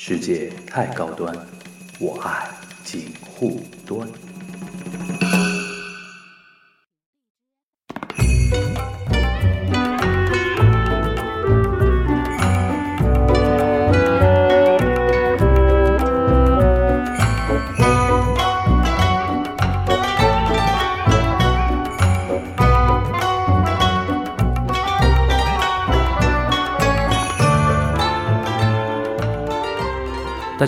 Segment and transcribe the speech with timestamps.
[0.00, 1.36] 世界太高端，
[1.98, 2.48] 我爱
[2.84, 4.08] 锦护端。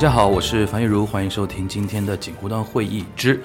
[0.01, 3.39] 家好，我是樊玉茹，欢迎收听今天的锦湖端会议之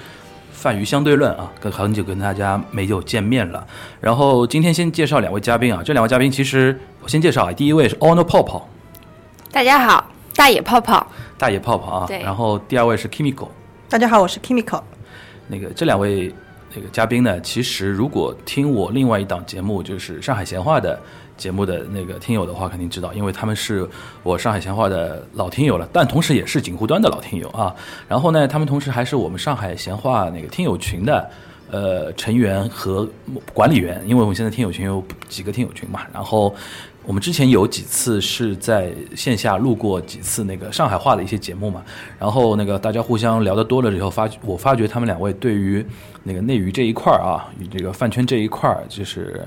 [0.53, 3.67] 泛娱相对论啊，跟很久跟大家没有见面了。
[3.99, 8.69] 然后今天先介绍两位嘉宾啊，这两位嘉宾其实我先介绍啊，第一位是 Ono 泡泡，
[9.51, 11.05] 大家好，大野泡泡，
[11.37, 13.49] 大野泡泡啊，对然后第二位是 Kimiko，
[13.89, 14.81] 大家好，我是 Kimiko。
[15.49, 16.33] 那个这两位
[16.73, 20.97] 那个嘉宾呢，其实如果听我另外一档节目，就是上海闲话的
[21.37, 23.87] 节目的那个听友的话，肯定知道，因为他们是
[24.23, 27.75] 我上海闲话的老听友了，但同时也是锦湖端的老听友啊。
[28.07, 31.29] 然后呢，他们同时还是我们上海闲话那个听友群的。
[31.71, 33.09] 呃，成员和
[33.51, 36.55] 管理员，因为我们现在听友群有几个听友群嘛，然后
[37.03, 41.83] 我们之前有几次是在线下录过几次那个上海话的一些节目嘛，
[42.19, 45.83] 然后那个大家互相聊得多了之后，发我发觉他们两位对于
[46.21, 49.45] 那个内娱这一块儿啊，与这个饭圈这一块儿，就是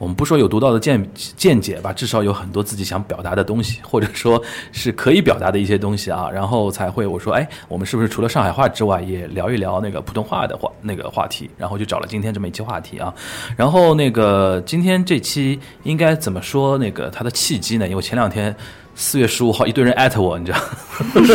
[0.00, 1.06] 我们不说有独到的见
[1.36, 11.50] 见解吧，至少有很多自己想表达的东西，或者说是可以表达的一些东西啊，然后才会我说，哎，我们是不是除了上海话之外，也聊一聊那个普通话的话那个话题？
[11.58, 13.12] 然后就找了今天这么一期话题啊，
[13.58, 17.86] 然后那个今天这期应该怎么说那个它的契机呢？
[17.86, 18.56] 因为前两天。
[18.96, 20.58] 四月十五号，一堆人艾特我，你知道？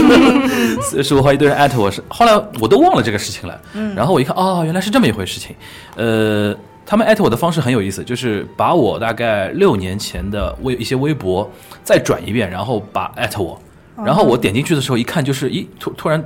[0.83, 3.59] 四月十五号，一堆人艾特我是，后来我都忘了这个事情了。
[3.73, 5.55] 嗯，然后我一看，哦，原来是这么一回事情。
[5.95, 6.53] 呃，
[6.85, 11.49] 他们艾特我的方式很有意思，就是把我大概六年前的微一些微博
[11.83, 13.59] 再转一遍，然后把艾特我，
[14.03, 16.23] 然后我点进去的时候一看，就是一突突然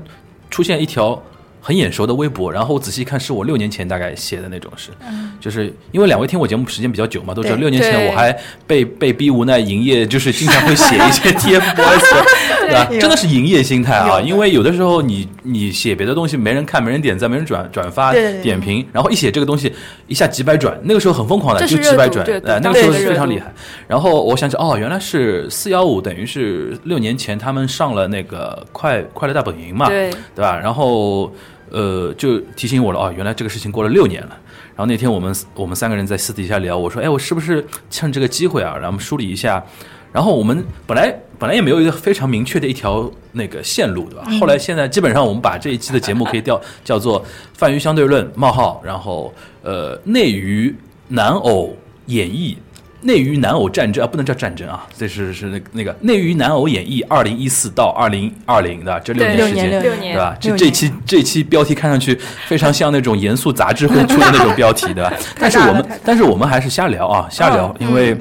[0.50, 1.22] 出现一条。
[1.62, 4.92] 很眼熟的微博，然后我仔细看，是我六年前大概写的那种是，
[5.40, 12.26] 就是因为两位听我节目时间比较久嘛，都知道六年前我还被被逼无奈营业，就是经常会写一些 TFBOYS，
[12.68, 12.88] 对吧？
[13.00, 19.74] 真的是营业心态啊，因为有的时候你你写别的东西没人看、没人点赞、没人转转发、点评，然后一写这个东西
[20.08, 23.52] 一下几百转，那个时候很疯狂的，就几百转，对呃，那个时候是非常厉害。
[23.88, 30.10] 然后我想起哦，原来是四幺五，等于是六年前他们上了那个快快乐大本营嘛，对。
[30.36, 30.58] 对吧？
[30.58, 31.34] 然后
[31.72, 34.38] 呃，就提醒我了哦，原来这个事情过了六年了。
[34.76, 39.64] 然后那天我们我们三个人在私底下聊，我说，哎，我是不是趁这个机会啊，然后我们梳理一下。
[40.12, 44.26] 然后我们本来本来也没有一个非常明确的一条那个线路，对吧？
[44.40, 49.32] 后来现在基本上我们把这一期的节目可以叫 叫做“泛娱相对论”冒号，然后
[49.62, 50.76] 呃内娱
[51.10, 52.56] 男偶演绎。
[53.02, 60.38] 内娱男偶战争啊，不能叫战争啊，这是是那那个内娱男偶演绎，二零一四到二零二零的这六年时间，六年六年对吧？
[60.40, 65.14] 这这期这期标题看上去非常像那种严肃杂志会出的那种标题，对吧？
[65.40, 68.18] 但是我们但是我们还是瞎聊啊，瞎聊，嗯因为。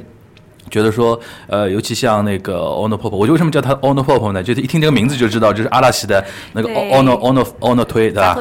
[0.70, 4.42] 觉得说，呃，尤其像那个 Ono Pop，我就为什么叫他 Ono Pop 呢？
[4.42, 8.36] 就是一听这个名字就知道，就是阿拉西的那个对 Ono Ono Ono 推，对吧？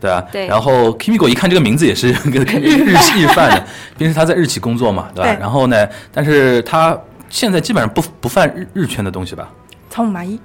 [0.00, 0.24] 对吧？
[0.32, 3.64] 对然后 Kimiko 一看这个名字也是 跟跟日系范的，
[3.98, 5.30] 平时他在日企工作嘛，对吧？
[5.32, 9.48] 对然后呢，但是他现在基本上不不犯日日圈的东西吧？
[9.90, 10.38] 仓木麻衣，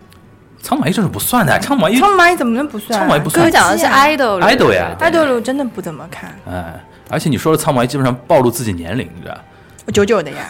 [0.61, 2.99] 苍马一这是不算的，苍马一苍木麻衣怎么能不算、啊？
[2.99, 9.37] 苍木麻衣不算哥讲的是 idol idol 呀对 idol 真的不怎么看，哎，而且你说的苍麻衣基本上暴露自己年龄，你知道
[9.93, 10.45] 九九的呀，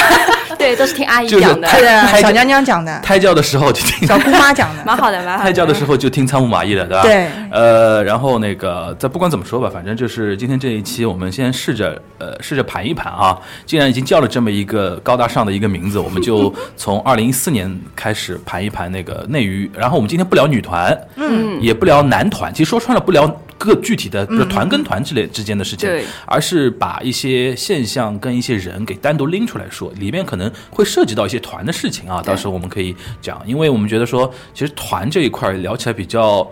[0.58, 5.44] 对，都是听阿姨讲的，太对啊，小娘娘讲的，胎教的时候就听小姑妈讲的， 蛮好的，蛮好的。
[5.44, 7.02] 胎教的时候就听仓木麻衣的，对吧？
[7.02, 13.38] 对呃，然后那个，再不管怎么说吧，反正就是今天这一期，我们先试着呃试着盘一盘啊。
[13.66, 19.70] 既然已经叫了这么一个高大上的一个名字，我们就从二零一四年开始盘一盘那个内娱。
[19.74, 36.46] 然后我们今天不聊女团，嗯，也不聊男团，其实说穿了不聊各具体的，比如团跟团之类之间的事情，对而是把一些现象跟一些人给单独拎出来说，里面可能会涉及到一些团的事情啊，到时候我们可以讲，因为我们觉得说，其实团这一块聊起来比较，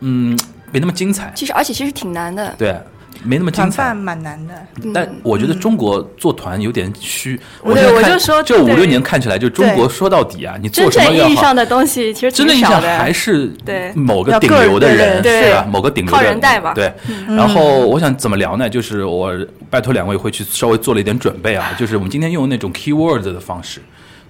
[0.00, 0.38] 嗯，
[0.72, 2.78] 没那么精彩，其实而且其实挺难的，对，
[3.24, 3.92] 没那么精彩。
[3.94, 4.54] 蛮难的。
[4.92, 12.64] 但我觉得中国做团有点虚，对现在看我就说对这五六年看起来，就中国说到底啊，你做真什么要好正意义上，的东西其实真正意义。
[12.64, 15.54] 还是对某个顶流的人，对？
[15.70, 16.38] 某个顶流的靠人
[16.74, 16.92] 对。
[17.28, 18.68] 然后我想怎么聊呢？
[18.68, 19.32] 就是我
[19.70, 23.80] 拜托两位会去稍微做了一点准备啊，就是我们今天用那种 keyword 的方式。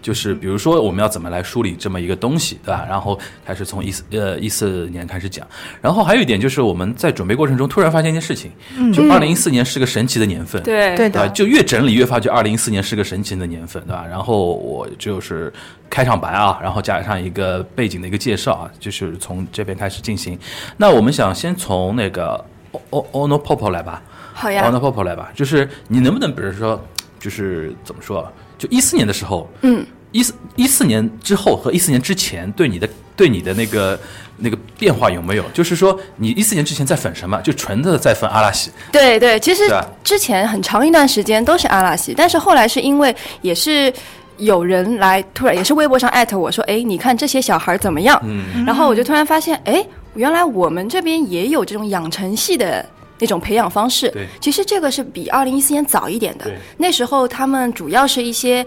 [0.04, 2.84] 就是比如说我们要怎么来梳理这么一个东西，对吧？
[2.86, 5.46] 然后开始从一四呃一四年开始讲，
[5.80, 8.52] 然后还有一点就是我们在准备过程中突然发现一件事情，
[8.92, 10.94] 就二零一四年是个神奇的年份，对。
[10.94, 14.04] 对啊，的，就越整理越发觉二零一四年是个神奇的年份，对吧？
[14.06, 15.50] 然后我就是
[15.88, 20.38] 开场白啊，然后加上一个背景的一个介绍啊，就是从这边开始进行。
[20.76, 22.44] 那我们想先从那个
[22.90, 24.02] O O Ono Popo 来吧。
[24.34, 26.78] 好呀，Ono Popo 来吧，就是你能不能比如说，
[27.18, 28.32] 就是怎么说啊？
[28.64, 33.98] 就一四年的时候，嗯，一四一四年之后和一四年之前对你的对你的那个
[34.38, 35.44] 那个变化有没有？
[35.52, 37.38] 就是说你一四年之前在粉什么？
[37.42, 39.62] 就纯的在粉阿拉西，对对，其实
[40.02, 43.92] 之前很长一段时间都是阿拉西，但是后来是因为也是
[44.38, 48.18] 有人来突然也是微博上艾特我说，哎，你看这些小孩怎么样？
[48.24, 49.84] 嗯，然后我就突然发现，哎，
[50.14, 52.84] 原来我们这边也有这种养成系的。
[53.24, 54.26] 那种培养方式，对。
[54.38, 56.44] 其实这个是比二零一四年早一点的。
[56.76, 58.64] 那时候他们主要是一些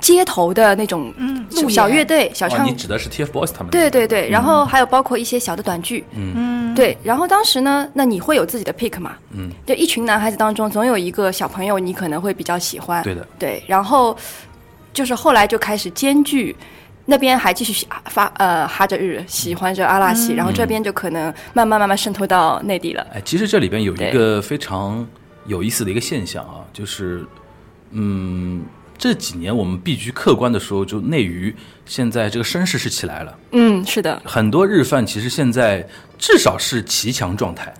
[0.00, 1.12] 街头的那种
[1.50, 3.70] 路演小乐队、小哦，唱你指的是 TFBOYS 他们？
[3.72, 6.72] 对对对，然后还有包括一些小的短剧，嗯。
[6.76, 9.16] 对，然后当时呢，那你会有自己的 pick 嘛？
[9.32, 14.16] 嗯，就一群男孩子当中，总有一个小朋友你可能会比较喜欢，对的，对，然后
[14.92, 16.54] 就是后来就开始兼具。
[17.08, 23.06] 那边还继续发呃哈着日喜欢着阿拉西，然后这边就可能慢慢慢慢渗透到内地了。
[23.14, 25.06] 哎，其实这里边有一个非常
[25.46, 27.24] 有意思的一个现象啊，就是，
[27.92, 28.62] 嗯，
[28.98, 31.54] 这几年我们必须客观的说，就内娱
[31.84, 35.86] 现在这个声势是起来了，嗯，是的，很多日饭其实现在
[36.18, 37.72] 至少是骑墙状态。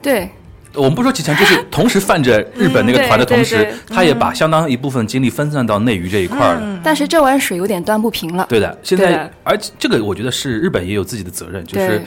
[0.00, 0.30] 对
[0.74, 6.80] 我们不说齐强，就是同时泛着日本那个团的同时，他也把相当一部分精力分散到内娱这一块儿了。
[6.82, 8.46] 但是这碗水有点端不平了。
[8.48, 12.02] 对的，现在而且这个我觉得是日本也有自己的责任，就是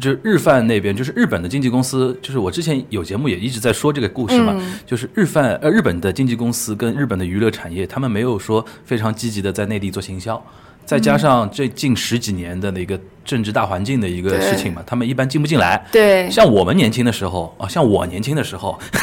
[0.00, 10.40] 就是日饭那边，就是日本的经纪公司，就是我之前有节目也一直在说这个故事嘛，嗯就是日饭呃日本的经纪公司跟日本的娱乐产业，他们没有说非常积极的在内地做行销。
[10.84, 15.82] 再加上这近十几年的那个政治大环境的一个事情嘛，他们一般进不进来。
[15.90, 18.78] 对，像我们年轻的时候啊，像我年轻的时候，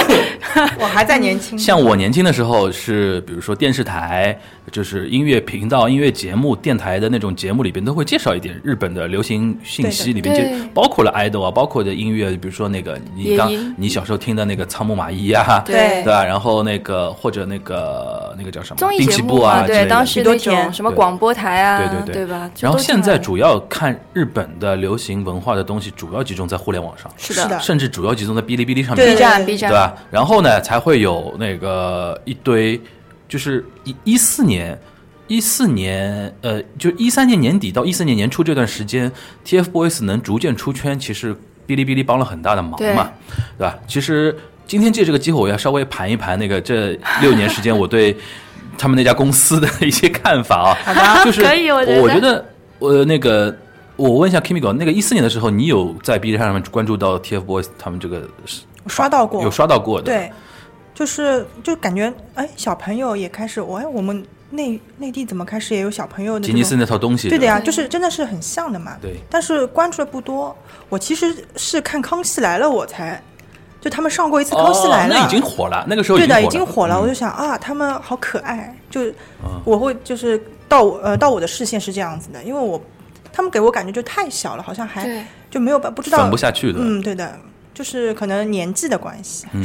[0.78, 4.38] 我还在年轻，像我年轻的时候是，比如说电视台，
[4.70, 16.02] 就是音乐频道、音乐节目、电台的那种节目里边都会介绍一点日本的流行信息，里边就包括了 idol 啊，包括的音乐，比如说那个你刚你小时候听的那个仓木麻衣啊， 对。
[16.02, 16.24] 对吧？
[16.24, 22.26] 然后那个或者那个那个叫什么综艺滨崎节目啊，对，步啊对当时那宇多种什么广播台啊，对对对。
[22.26, 22.50] 吧？
[22.60, 27.58] 然后现在主主要看日本的流行文化的东西，主要集中在互联网上，是是的。
[27.60, 29.06] 甚至主要集中在哔哩哔哩上面。
[29.06, 29.70] 对 B 站 B 站。
[29.70, 29.94] 对吧？
[30.12, 32.78] 然后呢，才会有那个一堆，
[33.26, 34.78] 就是一一四年，
[35.26, 39.10] 一四年，呃，就一三年年底到一四年年初这段时间
[39.46, 41.34] ，TFBOYS 能逐渐出圈，其实
[41.66, 43.10] 哔哩哔哩帮了很大的忙嘛，
[43.56, 43.78] 对吧？
[43.88, 44.36] 其实
[44.66, 48.14] 今天借这个机会，我要稍微盘一盘那个这六年时间我对
[48.76, 50.78] 他们那家公司的一些看法啊。
[50.84, 51.24] 好吧？
[51.24, 51.40] 就是
[51.72, 52.44] 我觉得
[52.78, 53.56] 我那个。
[53.96, 58.28] 我问一下 Kimiko，那个一四年的时候，你有在 B 站上面关注到 TFBOYS 他们这个
[58.84, 60.06] 我刷到过，有刷到过的？
[60.06, 60.32] 对，
[60.94, 67.28] 就是就感觉哎，小朋友也开始，我哎，我们内内地怎么开始也有小朋友吉尼斯那套东西。
[67.28, 68.96] 对的呀，对就是真的是很像的嘛。
[69.00, 70.56] 对但是关注的不多。
[70.88, 73.22] 我其实是看《康熙来了》，我才
[73.80, 76.96] 就他们上过一次《康熙来了》哦那已经火了，那个时候对的，已已经火了。
[76.96, 79.00] 嗯我就想啊，他们好可爱，就
[79.64, 82.80] 我会就是到我呃到我的视线是这样子的，因为我
[83.32, 86.78] 他们给我感觉就太小了，好像还就没有办不知道粉不下去的。
[86.80, 87.38] 嗯，对的，
[87.72, 89.64] 就是可能年纪的关系，嗯。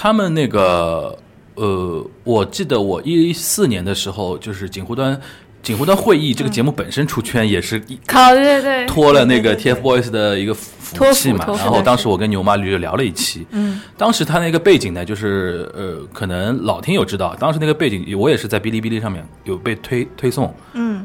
[0.00, 1.18] 他们那个
[1.56, 5.20] 呃，我记得我一四年的时候，就是锦湖端
[5.60, 11.44] 锦湖端会议这个节目本身出圈也是一考对对托了那个 TFBOYS 的一个福气嘛。
[11.48, 21.04] 然后当时我跟牛妈驴就聊了一期，嗯，当时他那个背景呢，就是呃，可能老听友知道，当时那个背景我也是在哔哩哔哩上面有被推推送，嗯，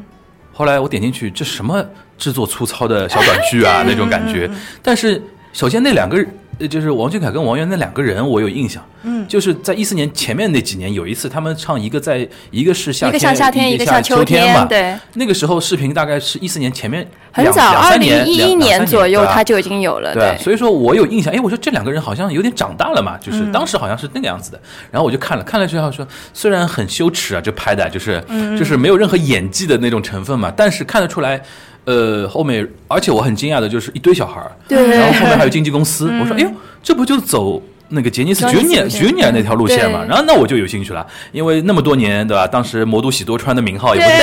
[0.54, 1.84] 后来我点进去，这什么
[2.18, 4.50] 制作粗糙的小短剧啊， 那种感觉。
[4.82, 6.24] 但是首先那两个，
[6.60, 8.84] 呃就是王俊凯跟王源那两个人，我有印象。
[9.06, 14.66] 嗯，就是在一四年前面那几年，有一次他们唱一个在一个是夏天，一个像夏天，一个像像秋天嘛。
[14.66, 24.60] 对，那个时候视频大概是一四年前面很早，二零一一两两三左右他就已经有了，对啊，所以说我有印象，哎，我说这两个人好像有点长大了嘛，就是当时好像是那个样子的。
[24.90, 28.24] 然后我就看了看了之后说，虽然很羞耻啊，这拍的就是
[28.58, 31.42] 就是没有任何演技的那种成分嘛，但是看得出来。
[31.86, 40.04] 呃，后面而且我很惊讶的就是一堆小孩儿，对然后后面还有经纪公司，我说，哎呦，这不就走那个杰尼斯 Junior 那条路线嘛？
[40.08, 42.48] 然后那我就有兴趣了，因为那么多年，对吧？
[42.48, 44.18] 当时魔都喜多川的名号也不是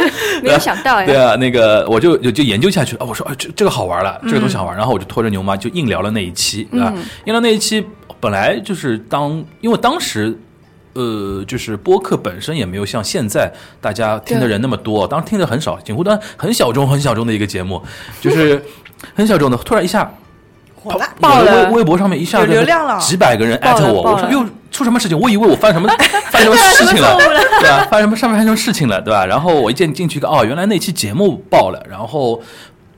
[0.00, 3.02] 对， 没有想到呀，对啊，那个我就就就研究下去了。
[3.02, 4.76] 啊我说哎，这这个好玩了，这个东西好玩。
[4.76, 6.92] 然后我就拖着牛妈就硬聊了那一期，对吧？
[7.24, 7.84] 硬聊那一期
[8.20, 10.38] 本来就是当，因为当时
[10.96, 17.82] 呃，就是播客本身也没有像现在大家听的人那么多，当时听的很少，锦湖端很小众、很小众的一个节目，
[18.18, 18.64] 就是
[19.14, 20.10] 很小众的，突然一下
[20.74, 25.18] 火了，爆了微微博上面一下子流量了几百个人艾特我，我说又出什么事情？
[25.20, 25.86] 我以为我犯什么
[26.32, 27.18] 犯什么事情了，
[27.60, 27.86] 对吧？
[27.90, 29.26] 犯什么上面发生什么事情了，对吧？
[29.26, 32.40] 然后我一进进去一个，哦，原来那期节目爆了，然后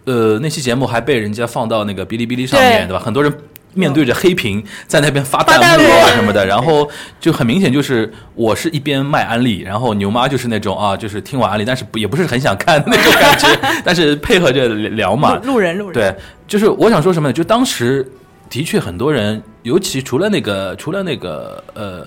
[0.05, 3.03] 呃那期节目还被人家放到那个哔哩哔哩上面，对对吧？
[3.05, 3.37] 很多人。
[3.75, 6.89] 面对着黑屏在那边发弹幕啊什么的，然后
[7.21, 13.49] 就很明显就是我是一边卖安利，然后牛妈就是那种啊，就是听完安利，但是不也不是很想看的那种感觉，
[13.85, 16.15] 但是配合着聊嘛，路路人路人，对，
[16.47, 17.33] 就是我想说什么呢？
[17.33, 18.11] 就当时
[18.51, 22.07] 的确很多人，尤其除了那个除了那个呃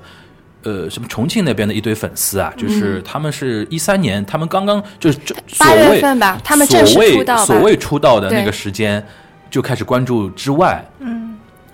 [0.63, 9.05] 呃什么重庆那边的一堆粉丝啊，就是他们是一三年，他们刚刚就是这所八月谓份吧他们正式所谓出道所谓出道的那个时间
[9.51, 11.20] 就开始关注之外，嗯，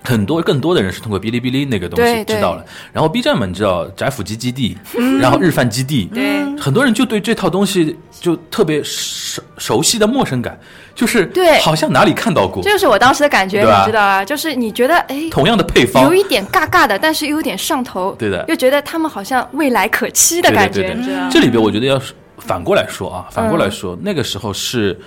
[0.08, 4.74] 很多更多的人是通过哔哩哔哩那个东西知道了，然后 B 站嘛，你知道宅腐基基地，
[5.20, 6.38] 然后日饭基地，对。
[6.58, 10.58] 很多人就对这套东西就特别熟熟悉的陌生感，
[10.94, 11.58] 就是对。
[11.60, 14.24] 好像哪里看到过这，就是我当时的感觉，你知道啊？
[14.24, 16.04] 就是你觉得哎，同样的配方。
[16.04, 18.42] 有，一点尬尬的，但是又有点上头，对的。
[18.48, 21.28] 又觉得他们好像未来可期的对感觉，对对对你知道吗？
[21.30, 24.98] 这里边我觉得要是反过来说啊，反过来说，嗯那个时候是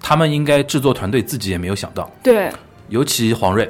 [0.00, 2.50] 他们应该制作团队自己也没有想到，对，
[2.88, 3.68] 尤其黄睿。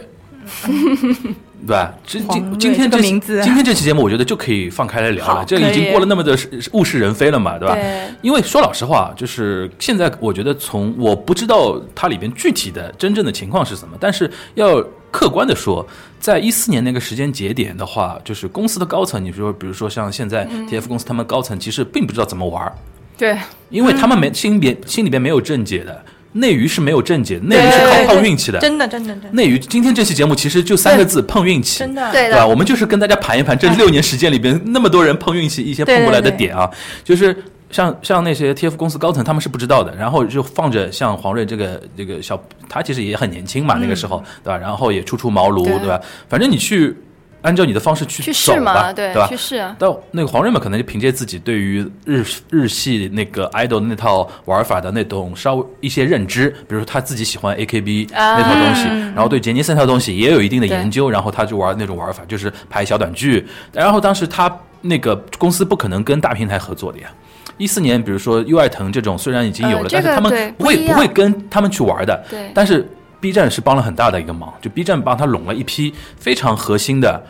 [1.61, 1.93] 对吧？
[2.07, 5.45] 这今今天这期今天这期节目，我觉得就可以放开来聊了。
[5.45, 6.38] 这已经过了那么的
[6.73, 7.75] 物是人非了嘛，对吧？
[7.75, 15.85] 对因为说老实话，就是现在我觉得从我不知道它里边具体的真正的情况是什么，但是要客观的说，
[16.21, 22.73] 在一四年那个时间节点的话，就是公司的高层，你说比如说像现在嗯 TF 公司他们高层其实并不知道怎么玩儿，
[23.17, 23.37] 对，
[23.69, 28.58] 因为他们没心里边心里边没有正解的，内娱是没有正解，内娱是靠碰运气的。
[28.58, 31.78] 真的真的真的内娱今天这期节目其实就三个字：碰运气。
[31.78, 32.47] 真的对对吧？
[32.47, 36.70] 我们就是跟大家盘一盘这六年时间里边那么多人碰运气，一些碰过来的点啊，
[37.02, 37.37] 就是
[37.70, 44.56] 像像那些 TF 公司高层他们是不知道的，然后就放着像黄睿这个这个小，他其实也很年轻嘛，那个时候对吧？
[44.56, 46.00] 然后也初出茅庐，对对吧？
[46.28, 46.94] 反正你去
[47.42, 49.37] 按照你的方式去去走吧，试嘛，对吧去？
[49.37, 63.47] 试啊，但那个黄睿们可能就凭借自己对于日日系那个 idol 那套玩法的那种稍微一些认知，比如说他自己喜欢 AKB 啊那套东西，然后对杰尼斯那套东西也有一定的研究，然后他就玩那种玩法，就是拍小短剧。
[63.73, 67.09] 然后当时他那个公司不可能跟大平台合作的呀。
[67.57, 72.25] 一四年，比如说优爱腾这种虽然已经有了，但是他们不会不会跟他们去玩的。
[72.30, 72.88] 对但是
[73.20, 77.20] B 站是帮了很大的一个忙，就 B 站帮他拢了一批非常核心的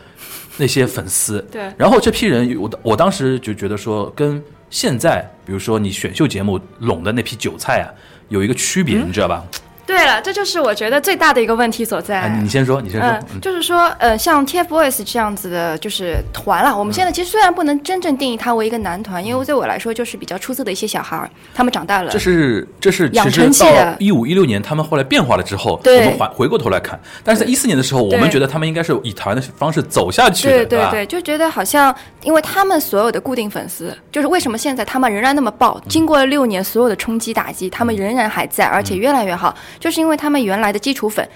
[0.57, 1.41] 那些粉丝。
[1.51, 7.89] 对然后这批人，我我当时就觉得说，跟现在比如说你选秀节目拢的那批韭菜啊，
[8.29, 9.43] 有一个区别，你知道吧？
[9.89, 12.19] 对了，这就是我觉得最大的一个问题所在。
[12.19, 13.09] 啊，你先说，你先说。
[13.09, 16.77] 嗯，就是说，呃，像 TFBOYS 这样子的，就是团了。
[16.77, 22.19] 我们现在其实虽然不能真正定义它为一个男团，因为对我来说就是比较出色的一些小孩儿，他们长大了这。
[22.19, 30.47] 是这是养成系的到一五一六年他们后来变化了之后，我们回回过头来看，但是在一四年的时候，我们觉得他们应该是以团的方式走下去？
[30.47, 41.27] 对对对，就觉得好像，因为他们所有的固定粉丝，就是为什么现在他们仍然那么爆，经过了六年所有的冲击打击，他们仍然还在，而且越来越好，就是因为他们原来的基础粉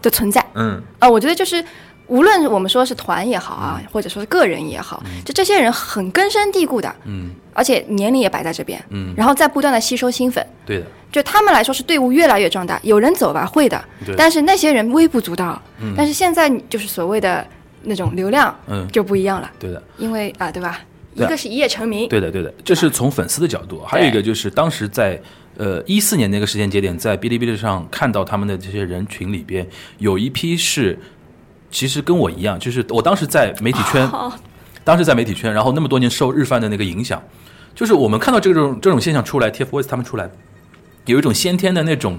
[0.00, 0.44] 的存在。
[0.54, 1.64] 嗯，啊，我觉得就是
[2.06, 9.12] 无论我们说是团也好啊，或者说是个人也好，就这些人很根深蒂固的，嗯，而且年龄也摆在这边，嗯。
[9.16, 13.82] 然后再不断的吸收新粉，对的，就他们来说是队伍越来越壮大，有人走吧会的。
[14.06, 15.94] 对，但是那些人微不足道，嗯。
[15.96, 17.46] 但是现在就是所谓的
[17.82, 18.86] 那种流量，嗯。
[18.88, 19.82] 就不一样了，对的。
[19.98, 20.80] 因为啊，对吧？
[21.14, 25.20] 一个是一夜成名，对的，对的，这是从粉丝的角度，还有一个就是当时在
[25.58, 30.98] 呃一四年那个时间节点，在哔哩哔哩上看到他们的这些人群里边，有一批是
[31.70, 34.32] 其实跟我一样，就是我当时在媒体圈，哦
[34.84, 37.22] 当时在媒体圈，然后那么多年受日饭的那个影响，
[37.74, 40.30] 就是我们看到这种这种现象出来，TFBOYS 他们出来，
[41.04, 42.18] 有一种先天的那种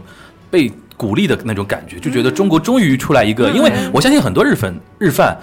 [0.52, 5.36] 被鼓励的那种感觉，就觉得中国终于出来一个，因为我相信很多日粉日饭。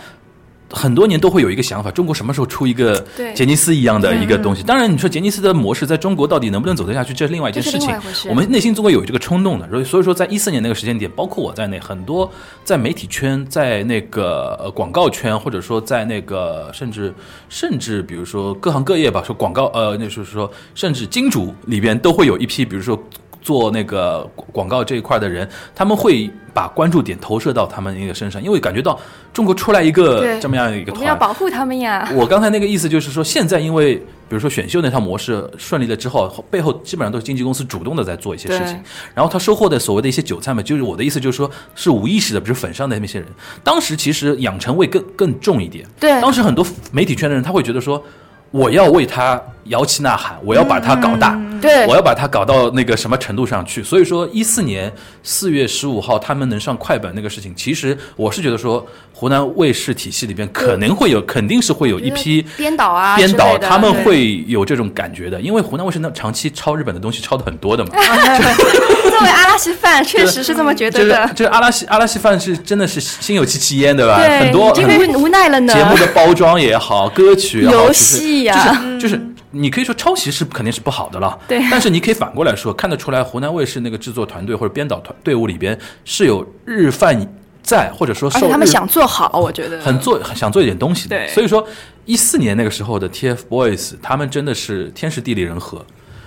[0.71, 4.63] 很多年都会有一个想法，中国什么时候出一个对杰尼斯一样的一个东西？
[4.65, 7.95] 当然，你说杰尼斯的模式在中国到底能不能走得下去，这是另外一件事情。
[8.29, 12.31] 我们内心总会有这个冲动的，所以所以说，在一四年那个时间点，包括我在内，很多
[12.65, 17.15] 在媒体圈、在那个呃广告圈，或者说在那个甚至
[17.49, 23.01] 甚至比如说各行各业吧，说广告呃，那就是说甚至金主里边都会有一批，比如说
[23.47, 28.99] 做那个广广告这一块的人，他们会把关注点投射到他们那个身上，因为感觉到
[29.33, 32.11] 中国出来一个这么样一个团我们要，保护他们呀。
[32.19, 38.77] 我刚才那个意思就是说，现在因为比如说选秀那套模式顺利了之后，背后基本上都是经纪公司主动的在做一些事情，
[39.15, 43.29] 然后他收获的所谓的一些韭菜们，就是我的意思就是说是无意识的，比如粉上的那些人，
[43.63, 45.87] 当时其实养成味更更重一点。
[46.01, 46.21] 对。
[46.21, 48.03] 当时很多媒体圈的人他会觉得说，
[48.51, 51.39] 我要为他摇旗呐喊，我要把他搞大。
[51.59, 53.83] 对我要把它搞到那个什么程度上去。
[53.83, 67.91] 所以说，一四年四月十五号他们能上快本那个事情，其实我是觉得说，湖南卫视体系里边可能会有，肯定是会有一批编导啊编导，他们会有这种感觉的，因为湖南卫视那长期抄日本的东西抄的很多的嘛。
[69.17, 71.27] 作为阿拉西饭，确实是这么觉得的。
[71.35, 74.19] 就是阿拉西阿拉西饭是真的是心有戚戚焉，对吧？
[74.19, 75.73] 对，很多已经很无无奈了呢。
[75.73, 79.21] 节目的包装也好，歌曲也好，游戏呀就是就是
[79.53, 87.19] 你可以说抄袭是肯定是不好的了，对但是你可以反过来说，看得出来湖南卫视那个制作团队或者编导团队伍里边是有日饭
[87.63, 91.17] 在，或者说受而且他们想做好，我觉得很做很想做一点东西的。
[91.17, 91.67] 对所以说
[92.05, 95.85] 一四年那个时候的 TFBOYS，他们真的是天时地利人和。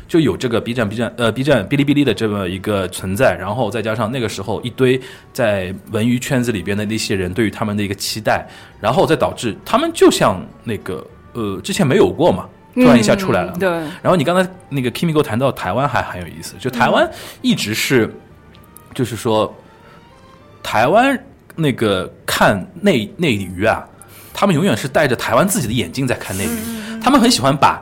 [0.10, 5.00] 就有这个 B 站、B 站呃 B 站、哔哩哔哩的这么一个存在，然后再加上那个时候一堆
[5.32, 8.44] 在文娱圈子里边的那些人对于他们的一个期待，
[8.82, 13.54] 然后再导致他们就像那个呃之前没有过嘛，突然一下出来了。
[13.56, 17.08] 嗯对然后你刚才那个 Kimi 给我谈到台湾还很有意思，就台湾
[17.44, 18.12] 一直是，
[18.96, 19.56] 就是说，
[20.64, 21.24] 台湾
[21.56, 23.88] 那个看内内娱啊，
[24.34, 27.80] 他们永远是戴着台湾自己的眼镜在看内娱，他们很喜欢把。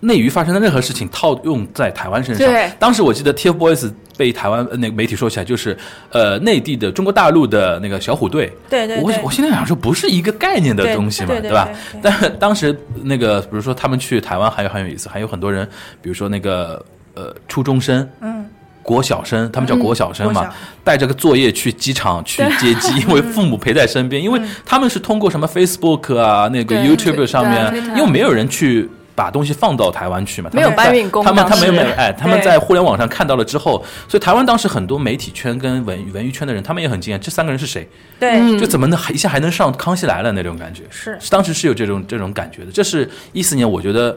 [0.00, 2.46] 内娱发生的任何事情套用在台湾身上。
[2.46, 5.76] 对当时我记得 TFBOYS 被台湾呃那个媒体说起来，就是
[6.10, 8.52] 呃内地的中国大陆的那个小虎队。
[8.54, 11.68] 我对对对我现在想说，不是一个概念的东西嘛，对对吧？
[12.02, 15.66] 但是当时那个，比如说他们去台湾，还有很有意思，还有很多人，
[16.02, 18.44] 比如说那个呃初中生，嗯，
[18.82, 20.48] 国小生，他们叫国小生嘛，
[20.82, 28.88] 带着个作业去机场去接机， 因为父母陪在身边，因为他们是通过什么 Facebook 啊、那个 YouTube 上面，因为没有人去。
[29.18, 30.48] 把东西放到台湾去嘛？
[30.52, 37.88] 没有搬运工他们他们没有哎，他们在互联网上看到了之后，所以台湾当时很多媒体圈跟文文娱圈的人，他们也很惊讶，这三个人是谁？
[38.20, 40.84] 对，嗯就怎么能一下还能上《康熙来了》那种感觉？
[40.90, 42.70] 是当时是有这种这种感觉的。
[42.70, 44.16] 这是一四年，我觉得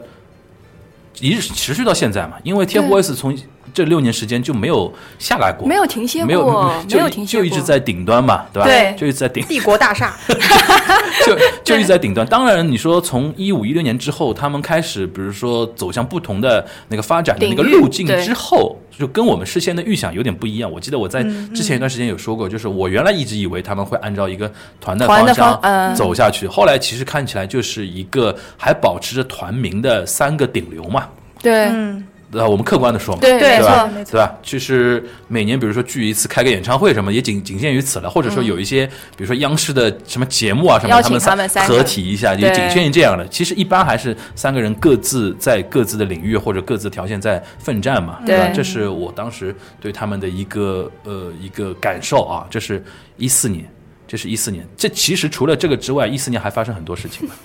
[1.18, 3.36] 一直持续到现在嘛，因为 TFBOYS 从
[3.74, 8.66] 这六年时间就没有下来过，没有停歇没有过，没有停歇过，就一直在顶端嘛，对吧？
[8.66, 8.94] 对。
[8.96, 10.14] 就一直在顶，帝国大厦，
[11.26, 12.26] 就 就一直在顶端。
[12.26, 20.70] 当然，你说从一五一六年之后，他们开始，比如说走向不同的那个发展的那个路径之后，就跟我们事先的预想有点不一样。
[20.70, 31.08] 我记得我在嗯之前一段时间有说过，就是我原来一直以为他们会按照一个团的方向走下去，后来其实看起来就是一个还保持着团名的三个顶流嘛。
[31.40, 31.66] 对。
[31.72, 34.04] 嗯，呃，我们客观的说嘛，对对吧没错没？
[34.04, 34.34] 错对吧？
[34.42, 38.08] 就是每年，比如说聚一次，开个演唱会什么，也仅仅限于此了。
[38.08, 43.28] 或者说有一些，比如说央视的什么节目啊什么，嗯邀请他们三合体一下，也仅限于这样的。
[43.28, 48.48] 其实一般还是三个人各自在各自的领域或者各自条件在奋战嘛，对吧？
[48.54, 52.46] 这是我当时对他们的一个呃一个感受啊。
[52.48, 52.82] 这是
[53.18, 53.64] 一四年，
[54.08, 54.66] 这是一四年。
[54.76, 57.34] 这其实除了这个之外，一四年还发生很多事情嘛。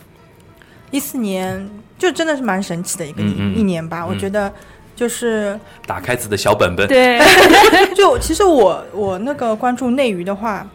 [0.90, 4.50] 一四年就真的是蛮神奇的一个一嗯嗯一年吧，我觉得
[4.98, 7.20] 就是打开自己的小本本，对，
[7.96, 10.68] 就其实我我那个关注内娱的话，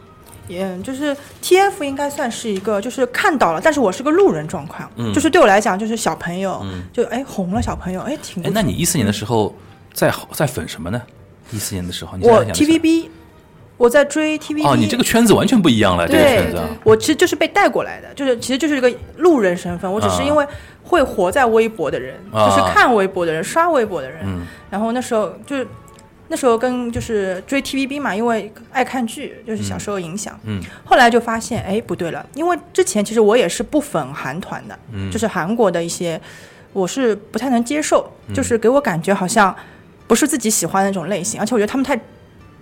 [0.48, 5.12] 嗯，就是 TF 应该算是一个，就是看到了，但是我是个路人状况，嗯。
[5.12, 6.84] 就是对我来讲，就是小朋友，嗯。
[6.92, 9.52] 就哎红了，小朋友哎挺。，哎那你一四年的时候
[9.92, 11.02] 在在粉什么呢？
[11.50, 13.08] 一四年的时候，你想我 TVB，
[13.76, 14.66] 我在追 TVB。
[14.66, 16.68] 哦，你这个圈子完全不一样了，这个对圈子啊。
[16.84, 20.46] 我其实就是被带过来的，就是其实就是一个路人身份，我只是因为
[20.82, 25.66] 会活在微博的人，啊就是看微博的人，刷微博的人，嗯然后那时候就是
[26.28, 30.38] 那时候跟就是追 TVB 嘛，因为爱看剧，就是小时候影响。
[30.44, 36.20] 嗯后来就发现，哎，不对了，因为之前其实我也是不粉韩团的，嗯就是韩国的一些，
[36.72, 39.54] 我是不太能接受，就是给我感觉好像
[40.06, 41.98] 不是自己喜欢的那种类型，而且我觉得他们太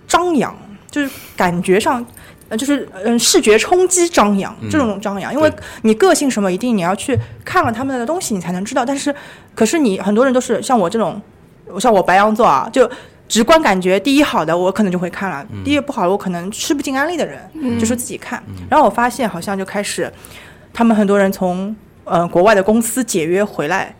[0.07, 0.53] 张扬，
[0.91, 2.05] 就是感觉上。
[2.49, 5.49] 呃，就是嗯，视觉冲击张扬嗯这种张扬，因为
[5.83, 8.83] 你个性什么，一定你要去看了他们的东西，你才能知道。
[8.85, 9.15] 但是，
[9.55, 11.21] 可是你很多人都是像我这种，
[11.79, 12.91] 像我白羊座啊，就
[13.29, 18.43] 直观感觉第一好的我可能就会看了，嗯第一不好的我可能吃不进安利的人，嗯就是自己看。
[18.69, 20.11] 然后我发现好像就开始，
[20.73, 21.73] 他们很多人从
[22.03, 23.95] 呃国外的公司解约回来，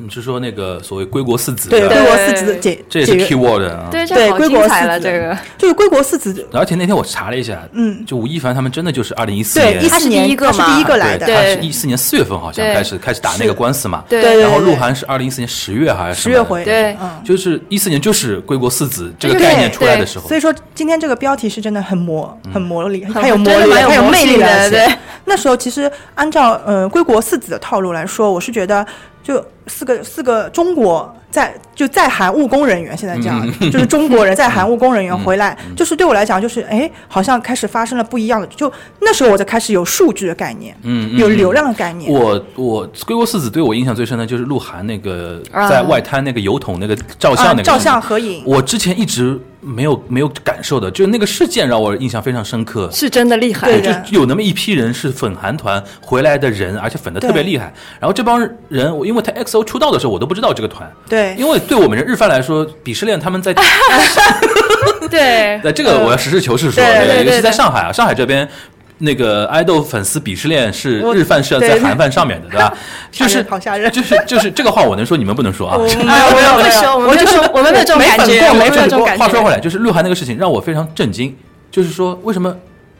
[0.00, 1.68] 你是说那个所谓归国四子？
[1.68, 2.58] 对吧归国四子
[2.88, 3.88] 这也是，keyword 啊。
[3.90, 5.10] 对，对这好归国精彩了，四子。
[5.10, 5.38] 这个。
[5.58, 9.84] 就是归国四子，而且那天我查了一下，嗯，就吴亦凡他们真的就是二零一四对，年。
[9.84, 11.66] 一，他是四年第一个是第一个来的，对，他是对。
[11.66, 14.22] 一四年四月份好像开始开始打那个官司嘛，对。
[14.22, 16.34] 对然后鹿晗是二零一四年十月还是什么？
[16.34, 16.96] 十月回，对。
[17.00, 17.20] 嗯。
[17.24, 20.28] 就是一四年就是归国四子这个概念出来的时候。
[20.28, 24.70] 所，以说今天这个标题是真的很魔，很魔力，很很有魔力，真的蛮有很有魅力的。
[24.70, 24.86] 对。
[25.24, 28.86] 那时候其实按照呃归国四子的套路来说，我是觉得
[29.28, 42.10] 就四个四个中国在就在韩务工人员，现在这样、就是中国人在韩务工人员回来，就是对我来讲就是哎，好像开始发生了不一样的，就那时候我才开始有数据的概念，嗯嗯有流量的概念。
[42.10, 48.42] 我我归国四子对我印象最深的就是鹿晗那个啊在外滩那个油桶那个照相那个、啊照相合影。
[48.46, 52.88] 我之前一直没有没有感受的，就是那个事件让我印象非常深刻。
[52.92, 53.66] 是真的厉害。
[53.66, 57.72] 对就有那么一批人是粉韩团回来的人，而且粉的特别厉害。
[58.00, 60.90] 然后这帮人，我因为他 XO 出道的时候，我都不知道这个团。
[61.08, 63.54] 对因为对我们日饭来说，鄙视链他们在
[65.10, 68.48] 对那这个我要实事求是说，对对尤其对对在上海啊，上海这边。
[68.98, 72.74] 那个爱豆粉丝鄙视链是日饭是要在韩饭上面的，对吧？
[73.12, 75.76] 就是好吓人就是就是这个话我能说，你们不能说啊。
[75.78, 79.24] 我 哎我们会说，我就没有我们没有这种感觉，没有这种感觉。
[79.24, 81.34] 话说回来，就是鹿晗那个事情让我非常震惊，
[81.70, 82.54] 就是说为什么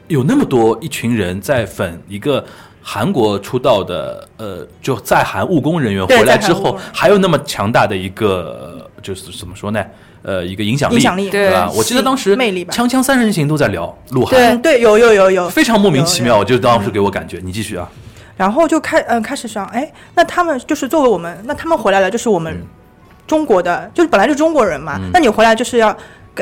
[0.07, 2.43] 有那么多一群人在粉一个
[2.81, 9.83] 韩国出道的呃，就在韩务工人员回来之后还有那么强大的一个呃就是怎么说呢？
[10.21, 11.69] 呃，一个影响力，影响力对吧？
[11.75, 17.39] 我记得当时魅力吧锵锵三人行都在聊鹿晗，对嗯对，有有有有，非常莫名其妙，就当时给我感觉。
[17.43, 17.89] 你继续啊，
[18.35, 22.67] 然后就开嗯、开始想，哎，那他们就是作为我们，那他们回来了，就是我们嗯
[23.25, 25.95] 中国的，就是本来就中国人嘛，那你回来就是要。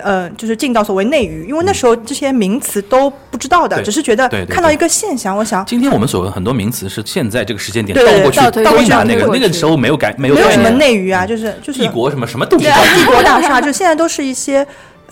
[0.03, 14.65] 呃，就是进到所谓内娱，因为那时候这些名词都不知道的，对只是觉得看到一个现象，我想今天我们所谓很多名词是现在这个时间点倒过去倒推归纳那个那个时候没有改没有没有什么内娱啊，就是就是帝国什么什么都不知对道啊，帝国大 厦，就现在都是一些，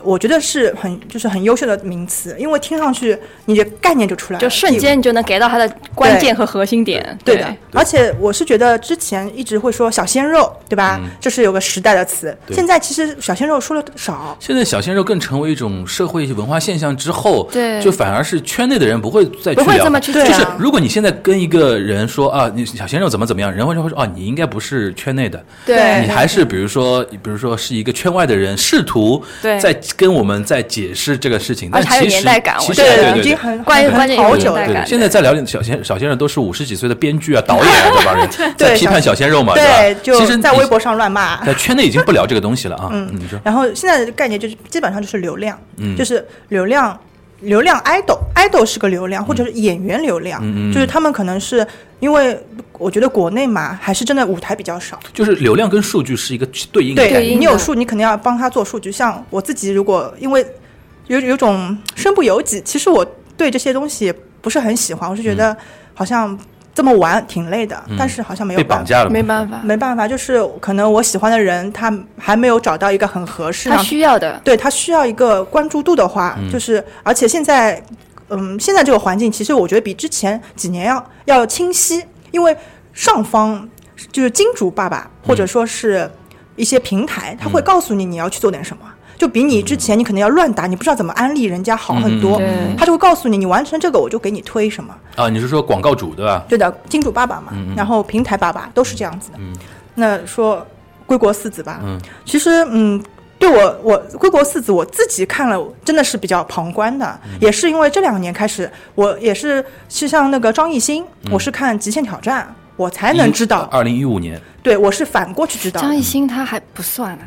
[0.06, 7.18] 我觉得是很就是很优秀的名词，因为听上去你的概念就出来了，就瞬间你就能给到它的关键和核心点。
[7.24, 11.00] 对的，而且我是觉得之前一直会说小鲜肉，对吧？
[11.20, 12.36] 这是有个时代的词。
[12.52, 17.82] 现在其实小鲜肉说的少，现在小鲜肉更成为一种社会文化现象之后，对。
[17.82, 26.02] 就反而是圈内的人不会再去不会聊就这么去就是如果你现在跟一个人说啊，你小鲜肉怎么怎么样，人会就会说啊，你应该不是圈内的，对。
[26.02, 29.60] 你还是比如说，比如说是一个圈外的人，试图对。
[29.60, 33.20] 在跟我们在解释这个事情，但其实年代感其我觉得实对对对。
[33.20, 34.86] 已经很关于很关键好久了。
[34.86, 40.00] 现在在聊小鲜小鲜肉都是五十几岁的编剧啊、导演啊这帮人在对批判小鲜肉嘛，对，吧？
[40.04, 41.44] 就其实在微博上乱骂。
[41.46, 42.90] 在圈内已经不聊这个东西了啊。
[42.92, 47.00] 嗯，你说，然后现在的概念就是基本上就是流量，嗯就是流量。
[47.46, 51.66] 流量 idol idol 是个流量，或者是演员流量，嗯嗯就是他们可能是
[52.00, 52.38] 因为
[52.78, 55.00] 我觉得国内嘛，还是真的舞台比较少。
[55.14, 58.92] 就是流量跟数据是一个对应的对你有数，你肯定要帮他做数据。
[58.92, 60.46] 像我自己，如果因为
[61.08, 63.06] 有有种身不由己，其实我
[63.38, 65.56] 对这些东西不是很喜欢，我是觉得
[65.94, 66.38] 好像
[66.76, 68.84] 这么玩挺累的，但是好像没有嗯被办法。
[68.84, 74.40] 绑架了，没办法，没办法，就是可能我喜欢的人，他还没有找到一个很合适他需要的。
[74.44, 77.82] 对他需要一个关注度的话，嗯就是而且现在，
[78.28, 82.54] 嗯，现在这个环境，其实我觉得比之前几年要要清晰，因为
[82.92, 83.66] 上方
[84.12, 86.12] 就是金主爸爸或者说是
[86.58, 88.84] 一些平台，他会告诉你你要去做点什么。
[89.18, 94.96] 就比你之前你可能要乱打，你不知道怎么安利人家好很多，嗯他就会告诉你，你完成这个我就给你推什么。
[95.16, 96.44] 啊，你是说广告主对吧？
[96.50, 99.38] 对的，金主爸爸嘛，嗯然后平台爸爸都是这样子的。
[99.94, 100.66] 那说
[101.06, 103.02] 归国四子吧，嗯其实嗯，
[103.40, 112.44] 对我我归国四子我自己看了真的是比较旁观的，嗯也是因为这两年开始，我也是是像那个张艺兴，嗯我是看《极限挑战》。
[112.78, 115.80] 我才能知道，二零一五年，对我是反过去知道。
[115.80, 117.20] 张艺兴他还不算啊，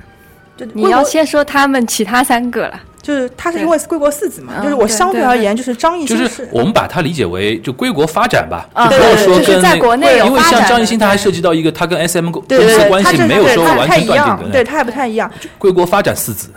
[0.58, 2.80] 就你要先说他们其他三个了。
[3.00, 15.30] 就是他是因为是归国四子嘛，嗯就是我相对而言，就是张艺兴就是我们把它理解为就归国发展吧，啊就不要对就是说跟在国内因为像张艺兴，他还涉及到一个他跟 S M 公司关系他没有说完他不太一全断尽，样对他也不太一样。
[15.56, 16.50] 归国发展四子，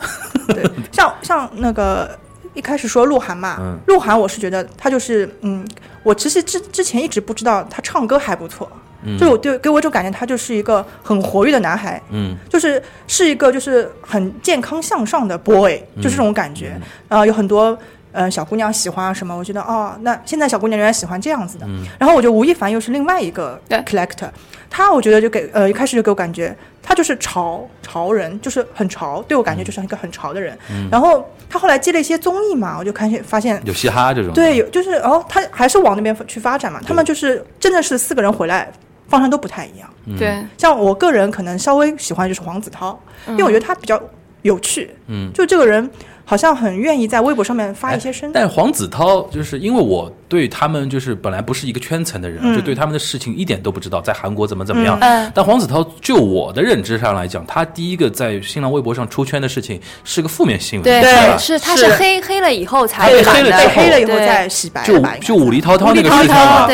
[0.47, 0.61] 对，
[0.91, 2.09] 像像那个
[2.53, 3.77] 一开始说鹿晗嘛，嗯。
[3.87, 5.65] 鹿晗我是觉得他就是嗯，
[6.03, 8.69] 我其实之之前一直不知道他唱歌还不错，
[9.17, 16.79] 就是我对给我一种感觉，他就是一个很活跃的男孩，嗯就是是一个就是很健康向上的 boy，就是这种感觉。
[17.07, 17.77] 呃，有很多
[18.11, 21.67] 呃小姑娘喜欢啊什么，我觉得哦，那现在小姑娘原来喜欢这样子的。
[21.97, 24.29] 然后我觉得吴亦凡又是另外一个对 collector，
[24.69, 30.57] 他我觉得就给呃一开始就给我感觉他就是潮潮人，就是很潮，对我感觉就是一个很潮的人。
[30.91, 33.61] 然后他后来接了一些综艺嘛，我就看见发现。
[33.65, 36.79] 有嘻哈这种，对，有就是哦，他还是往那边去发展嘛。
[36.85, 38.71] 他们就是真的是四个人回来，
[39.11, 39.87] 方向都不太一样。
[40.17, 42.97] 对，像我个人可能稍微喜欢就是黄子韬，
[43.27, 44.01] 因为我觉得他比较
[44.41, 45.87] 有趣，嗯，就这个人
[46.25, 48.31] 好像很愿意在微博上面发哎一些声。
[48.33, 54.97] 但黄子韬就是因为我对他们就是本来不是一个圈层的人，嗯就对他们的事情一点都不知道，在韩国怎么怎么样。
[55.01, 55.29] 嗯。
[55.35, 61.95] 但黄子韬就我的认知上来讲，他第一个在新浪微博上出圈的事情是个负面新闻，对是是他是是。
[61.95, 66.67] 黑黑了以后才被黑了之后黑了以后再洗白就就武力滔滔那个事情嘛，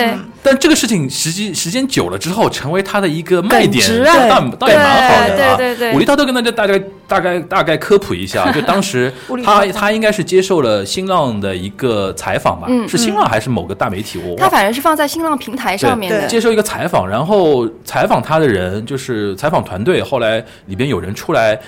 [0.44, 5.58] 但这个事情时间时间久了之后，成为他的一个卖点，倒倒也蛮好的啊。
[5.58, 5.92] 对对对。
[5.92, 9.12] 对武力涛都跟大家大概大概大概科普一下，就当时
[9.44, 14.20] 他他应该是接受了新浪的一个采访吧，嗯是新浪还是某个大媒体？
[14.20, 14.36] 我。
[14.36, 21.60] 他反正是放在新浪平台上面的，接受一个采访，然后采访他的人就是采访团队，后来里边有人出来，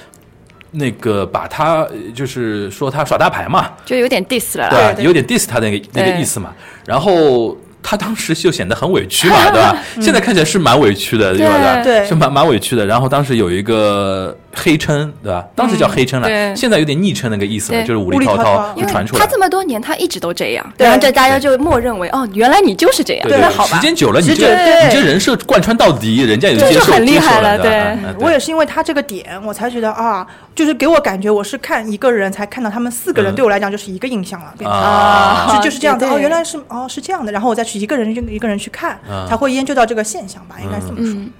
[0.71, 4.69] 那个把他呃就是说他耍大牌嘛，就有点 diss 了。
[4.69, 6.53] 对有点 diss 他那个那个意思嘛。
[6.85, 9.75] 然后他当时就显得很委屈嘛， 对吧？
[10.01, 11.55] 现在看起来是蛮委屈的，对吧？
[11.57, 12.85] 嗯对对是蛮蛮委屈的。
[12.85, 15.45] 然后当时有一个黑称，对吧？
[15.55, 19.27] 当时叫黑称了，现在有点昵称那个意思了，就是武力武力涛涛涛涛因为就传出来他。
[19.31, 23.81] 这么多年，他一直都这样，对然后这大家就默认为哦，原来你就是这样，对好吧时。
[23.81, 30.25] 间久了，你时这你这人设贯穿到底，人家也就很厉害了对我也是因为他这个点，我才觉得啊，
[30.59, 34.77] 就是给我感觉我是看一个人才看到他们四个人，嗯对我来讲就是一个印象了，变成。
[34.77, 41.15] 啊，就就是这样子对对哦，原来是哦是这样的，然后我再去一个人一个人去看，嗯才会研究到这个现象吧，应该这么说。
[41.15, 41.31] 嗯，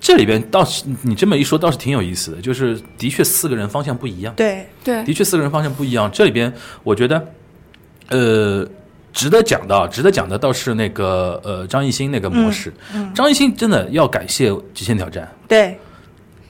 [0.00, 4.32] 这里边倒是你这么一说，倒是挺有意思的，就是的确四个人方向不一样。
[4.34, 6.10] 对，对的确四个人方向不一样。
[6.10, 6.50] 这里边
[6.82, 7.28] 我觉得，
[8.08, 8.66] 呃，
[9.12, 12.72] 值得讲的，值得讲的倒是那个呃张艺兴那个模式。
[13.14, 15.78] 张艺兴真的要感谢《极限挑战》，对，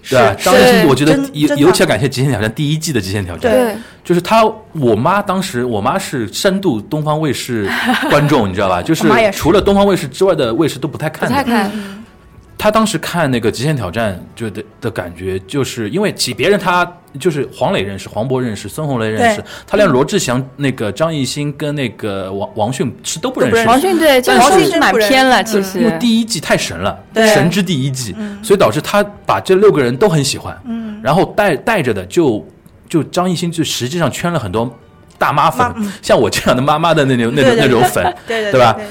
[0.09, 0.35] 对吧？
[0.39, 7.69] 是张艺兴，是我觉得尤尤其要感谢《极限挑战》第一季的《极限挑战》，对就是他，我妈当时，我妈是深度东方卫视
[8.11, 8.83] 观众，你知道吧？
[8.83, 11.35] 就是除了东方卫视之外的卫视都不太看的。
[11.35, 11.71] 太看，
[12.63, 23.67] 他当时看那个《极限挑战》就的的感觉，就是因为其别人他就是黄磊认识，黄渤认识，孙红雷认识，他连罗志祥、那个张艺兴跟那个王王迅是都不认识。
[23.67, 25.81] 王迅对，这但是王迅是蛮偏了，其嗯实。
[25.81, 27.27] 因为第一季太神了，对。
[27.35, 31.01] 神之第一季，所以导致他把这六个人都很喜欢，嗯。
[31.03, 32.47] 然后带带着的就
[32.89, 34.73] 就张艺兴就实际上圈了很多
[35.19, 35.67] 大妈粉
[36.01, 38.73] 像我这样的妈妈的那种那种那种粉， 对对对吧？
[38.75, 38.91] 对对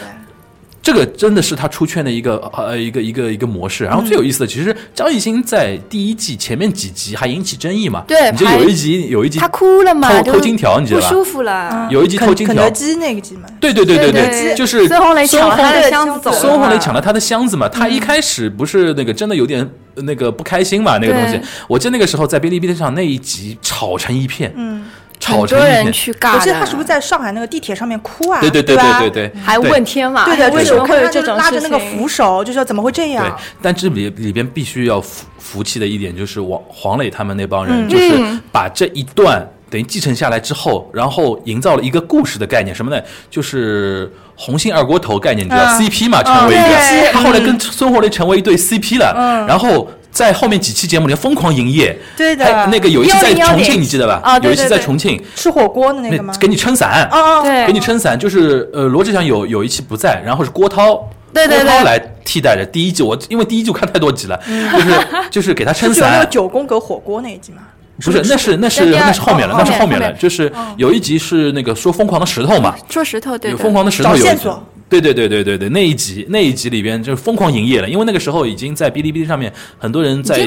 [0.82, 3.84] 这个真的是他出圈的一个呃一个一个一个模式。
[3.84, 11.10] 然后最有意思的，其实张艺兴在第一季前面几集还引起争议嘛，对你就有一集有一集他哭了嘛，就偷偷金条你知道吧？
[11.10, 11.88] 不舒服了。
[11.92, 12.56] 有一集偷金条。
[12.56, 16.20] 肯德基那个集嘛，对对对对对对就是孙红雷抢了他的箱子。
[16.20, 19.62] 走了嘛，孙红雷抢了他的箱子嘛，他一开始不是那个真的有点
[19.96, 24.88] 呃那个不开心嘛，那个东西，我记得那个时候在哔哩哔哩上那一集吵成一片，嗯，吵
[25.24, 26.38] 很多人去尬的。
[26.38, 28.40] 我记得他是不是在上海那个地铁上面哭啊？
[28.42, 30.26] 对对对对对对，还问天嘛？
[30.26, 31.60] 对对，为什么会有这他就拉着？
[31.62, 43.02] 那个扶手，就说怎么会这样对样？，但这里里边必须要服服气的一点就是王黄磊他们那帮人，嗯就是嗯把这一段等于继承下来之后，然后营造了一个故事的概念，什么呢？
[43.30, 49.88] 就是红杏二锅头概念，你知道、嗯 CP 嘛，成为一个，对他后来跟孙红雷成为一对 CP 了，嗯然后。
[50.22, 54.22] 在后面几期节目里疯狂营业，对的还那个有一期在重庆，你记得吧？
[54.24, 56.32] 啊对有一期在重庆，吃火锅的那个吗？
[56.40, 63.02] 给你撑伞，哦哦，对给你撑伞，就是呃，罗志祥有有一期不在，然后是郭涛，对对对郭涛来替代的第一季。
[63.02, 66.30] 我因为第一季我看太多集了， 就是就是给他撑伞有那个伞。
[66.30, 67.64] 九宫格火锅那一集嘛。
[68.04, 70.12] 不是，那是那是那是后面了，哦那是后面了。
[70.14, 74.68] 就是有一集是那个说疯狂的石头嘛，说石头，对有疯狂的石头有一集找线索。
[74.92, 80.46] 对对对对对对，那一集那一集里边就是疯狂营业了，因为那个时候已经在哔哩哔哩上面很多人在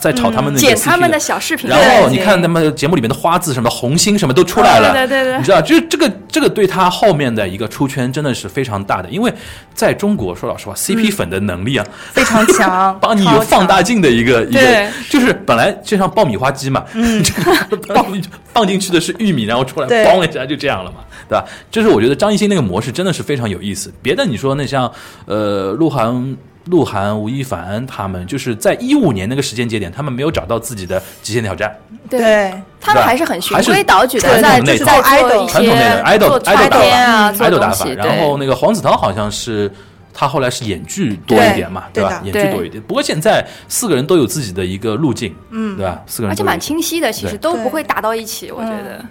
[0.00, 5.38] 在炒他们那个剪他们的小视频，然后你看他们节目里面的花字什么红心什么都出来了，哦对对对对。
[5.38, 9.32] 你知道，就是这个这个对他后面的一个出圈真的是非常大的，因为
[9.72, 13.84] 在中国说老实话，CP 粉的能力啊，非常 强，帮你有放大。
[13.84, 17.22] 镜的一个一个，就是本来就像爆米花机嘛，嗯，
[17.94, 18.06] 放
[18.54, 20.06] 放进去的是玉米，然后出来对。
[20.06, 21.44] 嘣一下就这样了嘛，对吧？
[21.70, 23.92] 就是我觉得张艺兴那个模式真的是非常有意思。
[24.02, 24.90] 别的你说那像
[25.26, 26.36] 呃鹿晗。
[26.68, 31.70] 鹿晗、吴亦凡他们就是在一五年那个时间节点，他们没有找到自己的极限挑战，
[32.08, 37.86] 对，他们还是很循规蹈矩的，在就是在做一传统那些种 idol 做 idol 穿打法做，idol 打法。
[37.90, 39.70] 然后那个黄子韬好像是
[40.14, 41.90] 他后来是演剧多一点嘛，吧？
[41.92, 42.82] 对吧演剧多一点。
[42.84, 46.02] 不过现在四个人都有自己的一个路径，嗯，对吧？
[46.06, 49.04] 四个人都有而且蛮清晰的，其实对都不会打到一起，我觉得。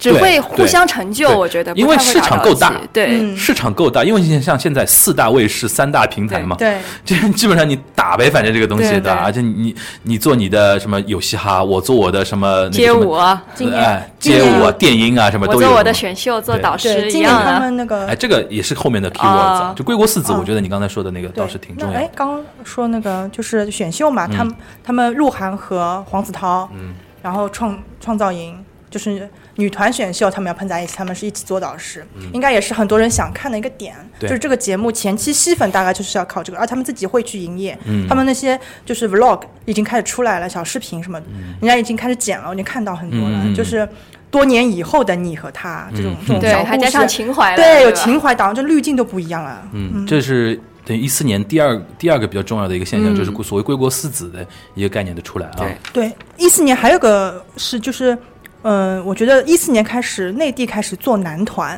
[0.00, 9.20] 只会互相成就，我觉得，因为市场够大对，嗯市场够大，因为你像现在四大卫视、三大平台嘛，对， 就基本上你打呗，反正这个东西对吧？
[9.22, 15.68] 而且你你做你的什么有嘻哈，我做我的什么那个街什么舞啊，今哎街舞啊、电音啊，什么我都有。
[15.68, 17.60] 做我的选秀，做导师一今年他样啊的。
[17.60, 22.08] 们那个哎，这个也是后面的 keywords，就归国四子，哦我觉得你刚才说的那个倒是挺重要的，。
[22.14, 28.58] 刚刚说那个就是选秀嘛，嗯他们他们鹿晗和黄子韬，嗯，然后创创造营
[28.88, 29.28] 就是
[29.60, 33.94] 女团选秀，他们要碰在一起，他们是一起做导师，应该也是很多人想看的一个点。
[34.18, 38.08] 就是这个节目前期吸粉大概就是要靠这个，而他们自己会去营业，嗯。
[38.08, 41.26] 他们那些就是 vlog 已经开始出来了，小视频什么的，
[41.60, 43.88] 人家已经开始剪了，我已经看到很多了，就是。
[44.30, 49.68] 多年以后的你和他这种、这种小故还加上事，情怀了，对，有情怀党，这滤镜都不一样了。
[49.72, 53.16] 嗯，这是等于一四年第二第二个比较重要的一个现象，嗯。
[53.16, 54.46] 就是所谓归国四子的
[54.76, 55.54] 一个概念的出来啊。
[55.56, 55.76] 对。
[55.92, 58.16] 对，一四年还有个是就是，
[58.62, 61.76] 嗯、我觉得一四年开始内地开始做男团。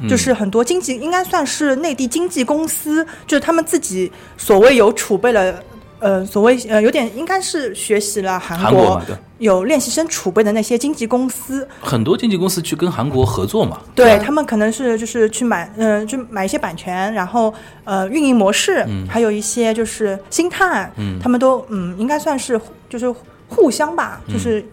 [0.00, 5.60] 嗯就是很多经纪应该算是内地经纪公司，就是他们自己所谓有储备了，
[5.98, 9.02] 呃，所谓呃有点应该是学习了韩韩国
[9.38, 13.80] 有练习生储备的那些经纪公司，很多经纪公司去跟韩国合作嘛。
[13.92, 23.12] 对吧他们可能是就是去买，嗯、就买一些版权，然后呃运营模式，还有一些就是星探，嗯他们都嗯应该算是就是
[23.48, 24.64] 互相吧，就是。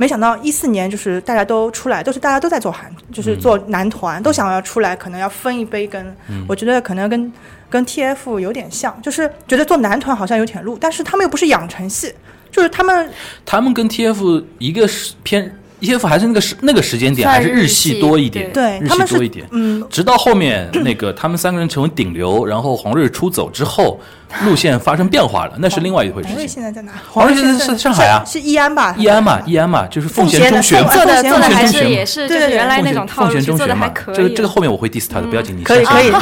[0.00, 6.16] 没想到一四年就是大家都出来，都是大家都在做韩，就是做男团，都想要出来，可能要分一杯羹。
[6.48, 7.30] 我觉得可能跟
[7.68, 12.10] 跟 TF 有点像，就是觉得做男团好像有点路，但是他们又不是养成系，
[12.50, 13.10] 就是他们
[13.44, 19.46] 他们跟 TF 一个是偏 E.F 还是那个时那个时间点还是日系系多一点，对他们是系多一点。
[19.50, 24.00] 嗯直到后面那个他们三个人成为顶流，然后黄瑞出走之后，
[24.44, 26.46] 路线发生变化了，那是另外一回事黄瑞。
[26.46, 26.92] 现在在哪？
[27.10, 28.94] 黄瑞现在是上海啊是是义安吧？
[28.96, 34.14] 易安嘛，易安嘛，就是奉奉贤中学嘛，做的做的还是也是就对对是原来那种套路奉贤去做的还中学以。
[34.14, 36.12] 这个这个后面我会 diss 他的，不要紧，你可以可以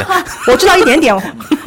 [0.47, 1.15] 我知道一点点。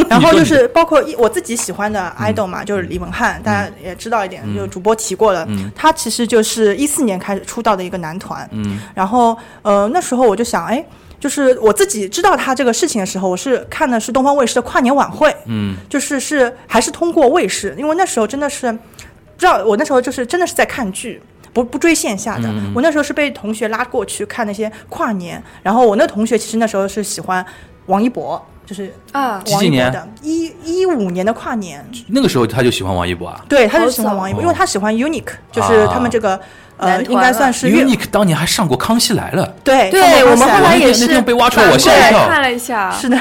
[0.09, 5.47] 然后就是包括一我自己喜欢的 idol 嘛，就是李文翰，大家也知道一点，就主播提过了。
[5.73, 8.47] 他其实就是一四年开始出道的一个男团。
[8.51, 10.83] 嗯然后呃那时候我就想，哎，
[11.21, 18.79] 就是我自己知道他这个事情的时候，我是看的是东方卫视的跨年晚会，嗯就是是还是通过卫视，因为那时候真的是不
[19.37, 21.21] 知道，我那时候就是真的是在看剧。
[21.53, 27.45] 不不追线下的，嗯我那时候是被同学拉过去看那些跨年，然后我那同学其实那时候是喜欢
[27.87, 33.43] 王一博，就是啊，几几年王一博的，一一五年的跨年，那个时候他就喜欢王一博啊。
[33.49, 36.39] 对，他就喜欢王一博，哦因为他喜欢 Unique，就是他们这个
[36.81, 42.27] 呃，应该算是乐 Unique 当年还上过《康熙来了》，对对我们后来也是那天被挖出来我吓一跳。
[42.27, 43.17] 看了一下，是的，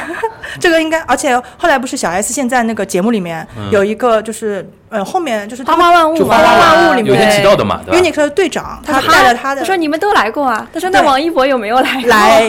[0.59, 12.49] 这个应该，而且后来不是小 S 现在那个节目里面有一个就是呃后面就是他花花万物嘛，就花花万物里面有天提到的嘛，对吧？Unique 的队长，他他带着他的他说你们都来过啊，他说那王一博有没有来过来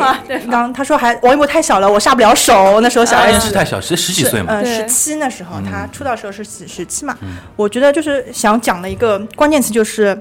[0.50, 4.63] 刚他说还王一博太小了，我下不了手，那时候小 S 是太小，十十几岁嘛。
[4.63, 7.17] 十七那时候他出道时候是十十七嘛，
[7.58, 10.17] 我觉得就是想讲的一个关键词就是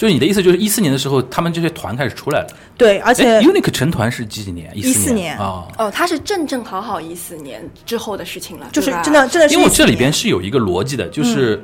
[0.00, 2.46] 就是你的意思，就是一四年的时候，他们这些团开始出来了。
[2.74, 4.72] 对，而且哎，Unique 成团是几几年？
[4.74, 5.68] 一14年年啊。
[5.76, 11.62] 哦，他是正正好好一四年之后的事情了，就是真的真的是因为这里边是有一个逻辑的，就是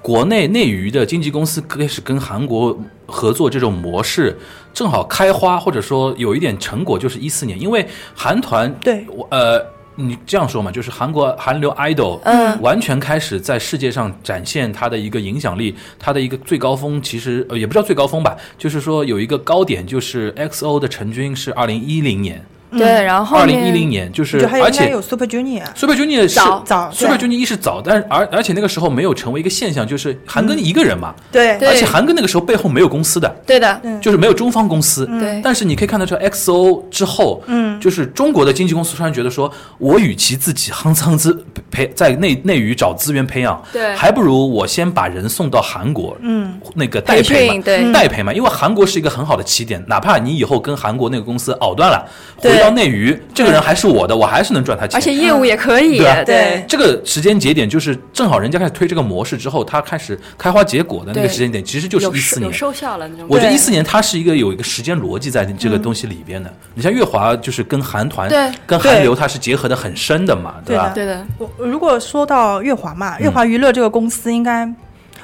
[0.00, 4.34] 国内内娱的经纪公司开始跟韩国合作这种模式
[4.72, 9.75] 正好开花，或者说有一点成果，就是一四年，因为韩团对我呃。
[9.96, 22.44] 你这样说嘛，就是韩国韩流 idol，嗯，完全开始在世界上展现它的一个影响力，它的一个最高峰，其实呃也不知道最高峰吧，就是说有一个高点，就是 XO 的成军是二零一零年，
[22.78, 26.62] 对，然后后二面零一零年，就是就还而且有 Super Junior，Super Junior 是早。
[26.66, 31.58] 早 Super Junior 一是早，但是而而且那个时候没有成为一个现象，就是韩庚一个人嘛，对。
[31.58, 31.68] 对。
[31.68, 34.00] 而且韩庚那个时候背后没有公司的，对的，嗯。
[34.00, 35.06] 就是没有中方公司。
[35.06, 35.40] 对。
[35.42, 43.94] 但是你可以看得出，XO 之后，嗯，就是中国的经纪公司突然觉得说，我与其自己夯仓资培在内内娱找资源培养，对。
[43.94, 47.92] 还不如我先把人送到韩国，嗯，那个代培培嘛，对。
[47.92, 52.06] 代培嘛，因为韩国是一个很好的起点，哪怕你以后跟韩国那个公司藕断了，
[52.40, 52.56] 对。
[52.56, 62.52] 回到内娱，这个人还是我的，我还是能赚他钱，而且业务也可以，对啊对这个时间节点就是正好人家开始推这个模式之后，他开始开花结果的那个时间点，其实就是一四年。
[62.52, 63.26] 收效了那种。
[63.28, 66.52] 我觉得一四年它是一个有一个时间逻辑在这个东西里边的。
[66.74, 70.90] 你像乐华就是跟韩团、对跟韩流它是结合的很深的嘛，对吧？
[70.94, 74.66] 对的，我如果说到乐华嗯嘛，乐华娱乐这个公司应该，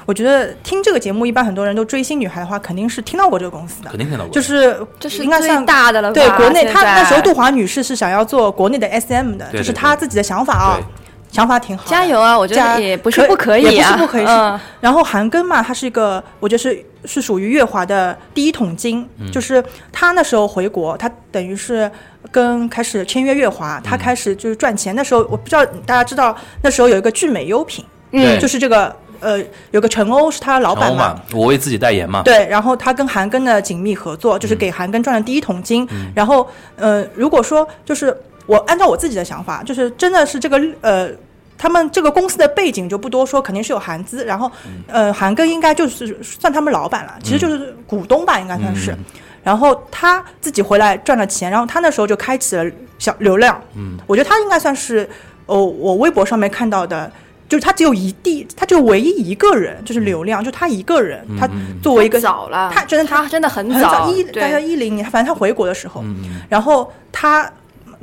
[0.05, 4.33] 我觉得听这个节目，一般很多人都追星女孩的话，肯定是听到过这个公司的肯，定听到过。
[4.33, 6.11] 就是这是应该算大的了？
[6.11, 10.85] 对国内，现在她那时候杜华女士是想要做国内的 SM 的，就是她自己的想法啊对，
[11.33, 11.85] 想法挺好。
[11.89, 12.37] 加油啊！
[12.37, 14.25] 我觉得也不是不可以也不啊，是不可以。
[14.25, 21.89] 是嗯然后韩庚嘛，他是一个，我觉得是是属于乐华的第一桶金，嗯就是他那时候回国，他等于是
[22.31, 24.93] 跟开始签约乐华，嗯他开始就是赚钱。
[24.95, 35.87] 那时候我不知道大家知道，那时候有一个聚美优品，嗯，就是这个呃，有个陈欧是他的老板嘛，我为自己代言嘛，对，然后他跟韩庚的紧密合作，嗯就是给韩庚赚了第一桶金。
[36.13, 41.09] 然后呃，如果说就是我按照我自己的想法，就是真的是这个呃。
[41.55, 44.51] 他们这个公司的背景就不多说，肯定是有韩资，然后，
[44.87, 48.91] 呃，韩庚应该就是算他们老板了，其实就是股东吧，应该算是。
[48.91, 48.97] 嗯
[49.43, 52.65] 然后他自己回来赚了钱，然后他那时候就开启了
[52.97, 53.61] 小流量。
[53.75, 55.07] 嗯，我觉得他应该算是，
[55.45, 57.09] 哦，我微博上面看到的，
[57.53, 61.47] 就是他只有一地，他就唯一一个人，就是流量，就他一个人，他
[61.83, 64.41] 作为一个早了，他真的他真的很很早，一对。
[64.41, 66.41] 大概一零年，反正他回国的时候，嗯。
[66.49, 67.47] 然后他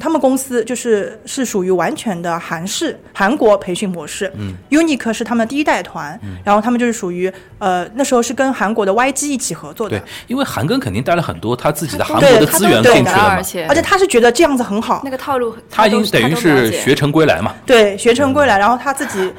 [0.00, 6.38] 他们公司就是是属于完全的韩式韩国培训模式，嗯，Unique 是他们第一代团，嗯。
[6.44, 9.98] 然后他们就是属于呃那时候是跟韩国的 YG 一起合作的。
[9.98, 13.36] 对，，因为韩庚肯定带了很多他自己的韩国的资源进去了嘛。
[13.36, 15.02] 而，且而且他是觉得这样子很好。
[15.04, 17.54] 那，个套路，他已经等于是学成归来嘛。
[17.66, 19.30] 对，学成归来，然后他自己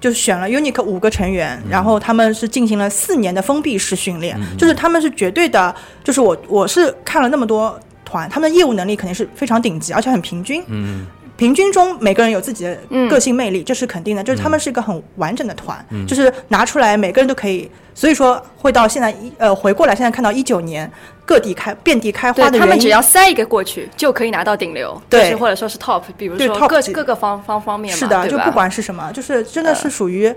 [0.00, 1.70] 就选了 Unique 五个成员，嗯。
[1.70, 7.78] 然后他们是进行了四年的封闭式训练，就是他们是绝对的，就是我我是看了那么多
[8.10, 10.62] 团，他们的业务能力肯定是非常顶级，而且很平均。
[10.66, 11.06] 嗯，
[11.36, 14.24] 平均中每个人有自己的嗯个性魅力，这是肯定的。
[14.24, 20.90] 就是他嗯们是一个很完整的团，就是拿出来每个人都可以，所以说会到现在一呃回过来，现在看到一九年
[21.24, 30.28] 各地开遍地开花的原因，对他们只要塞一个过去，就可以拿到顶流，对就是或者说是 top，比如对说 top 各各个方方方面嘛，是的，就不管是什么，就是真的是属于、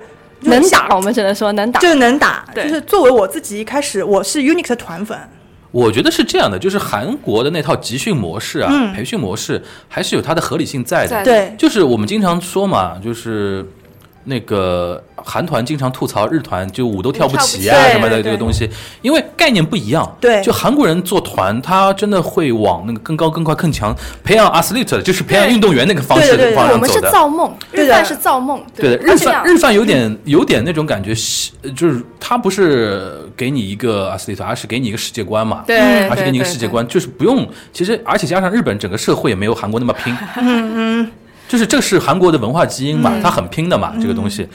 [0.41, 2.45] 就是能打，我们只能说能打，就是能打。
[2.53, 5.17] 对就是作为我自己一开始我是 Unix 的团粉，
[5.74, 8.93] 我觉得是这样的，就是韩国的那套集训模式啊，嗯。
[8.93, 9.59] 培训模式
[9.89, 11.24] 还是有它的合理性在的。
[11.26, 11.51] 对。
[11.57, 13.65] 就是我们经常说嘛，就是
[14.26, 18.69] 那个韩团经常吐槽日团就舞都跳不起啊什么的这个东西，
[19.01, 20.17] 因为概念不一样。
[20.19, 26.99] 对就韩国人做团，他真的会往那个更高、更快、更强，培养 athlete，就是培养运动员那个方式对对对我们是。
[27.13, 35.63] 造梦，对饭是造梦，对的，日饭日饭有点有点那种感觉，是就是他不是给你一个 athlete，而是给你一个世界观嘛。
[35.67, 41.11] 对嗯而且给你一个世界观，就是不用，其实而且加上日本整个社会也没有韩国那么拼，嗯嗯，
[41.54, 44.49] 就是这是韩国的文化基因嘛，它很拼的嘛，这个东西，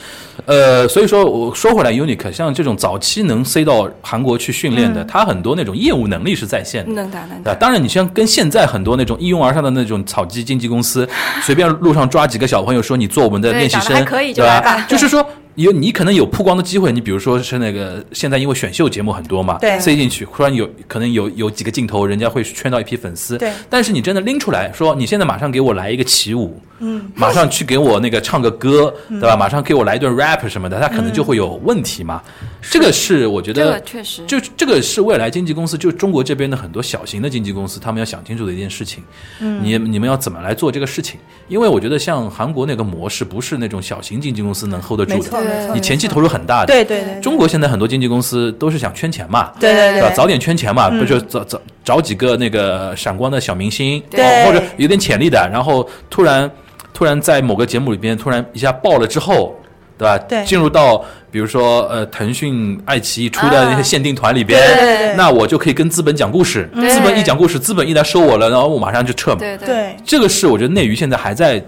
[0.47, 6.91] 呃，所以说我说回来，Unique 像这种早期能塞到韩国去训练的，它很多那种业务能力是在线的。
[6.91, 11.09] 能打能打，，当然，你像跟现在很多那种一拥而上的那种草鸡经纪公司，
[11.41, 14.85] 随便路上抓几个小朋友说你做我们的练习生，对吧？
[14.89, 15.25] 就是说
[15.65, 29.37] 有你可能有曝光的机会，你比如说是那个现在因为选秀节目很多嘛，对塞进去，突然有可能有有几个镜头，人家会圈到一批粉丝，对但是你真的拎出来说，你现在马上给我来一个起舞，嗯，马上去给我那个唱个歌，嗯对吧？
[29.37, 32.23] 马上给我来一段 rap 什么的，他可能就会有问题嘛。
[32.61, 39.03] 这个是我觉这得个确实就这个是未来经纪公司，就中国这边的很多小型的经纪公司，他们要想清楚的一件事情。
[39.41, 41.19] 嗯，你你们要怎么来做这个事情？
[41.49, 45.48] 因为我觉得像韩国那个模式，不是那种小型经纪公司能 hold 得住的。
[45.75, 46.73] 你前期投入很大的。
[46.73, 50.01] 对对对，中国现在很多经纪公司都是想圈钱嘛，对对。
[50.01, 54.25] 对早点圈钱嘛，不就找找找几个那个闪光的小明星，对。
[54.25, 56.51] 哦或者有点潜力的，然后突然
[56.93, 59.55] 突然在某个节目里边突然一下爆了之后，
[59.97, 60.19] 对吧？
[60.19, 60.45] 对。
[60.45, 66.89] 进入到比如说呃腾讯、爱奇艺出的那些啊限定团里边，对对对那我就可以跟资本讲故事，对。
[66.91, 69.39] 资本一讲故事，资本一来收我了，然后我马上就撤嘛。
[69.39, 69.97] 对对对。
[70.05, 71.63] 这个是我觉得内娱现在还在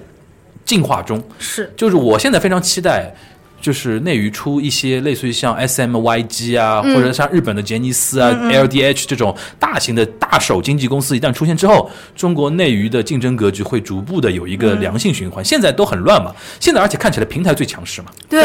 [0.64, 1.72] 进化中，是。
[1.76, 3.12] 就是我现在非常期待，
[3.60, 6.94] 就是内娱出一些类似于像 S M Y G 啊，嗯。
[6.94, 15.44] 或者像日本的杰尼斯啊、L D H 这种大型的大手经纪公司一旦出现之后，中国内娱的竞争格局会逐步的有一个良性循环。
[15.44, 18.40] 现在都很乱嘛，现在而且看起来平台最强势嘛，对。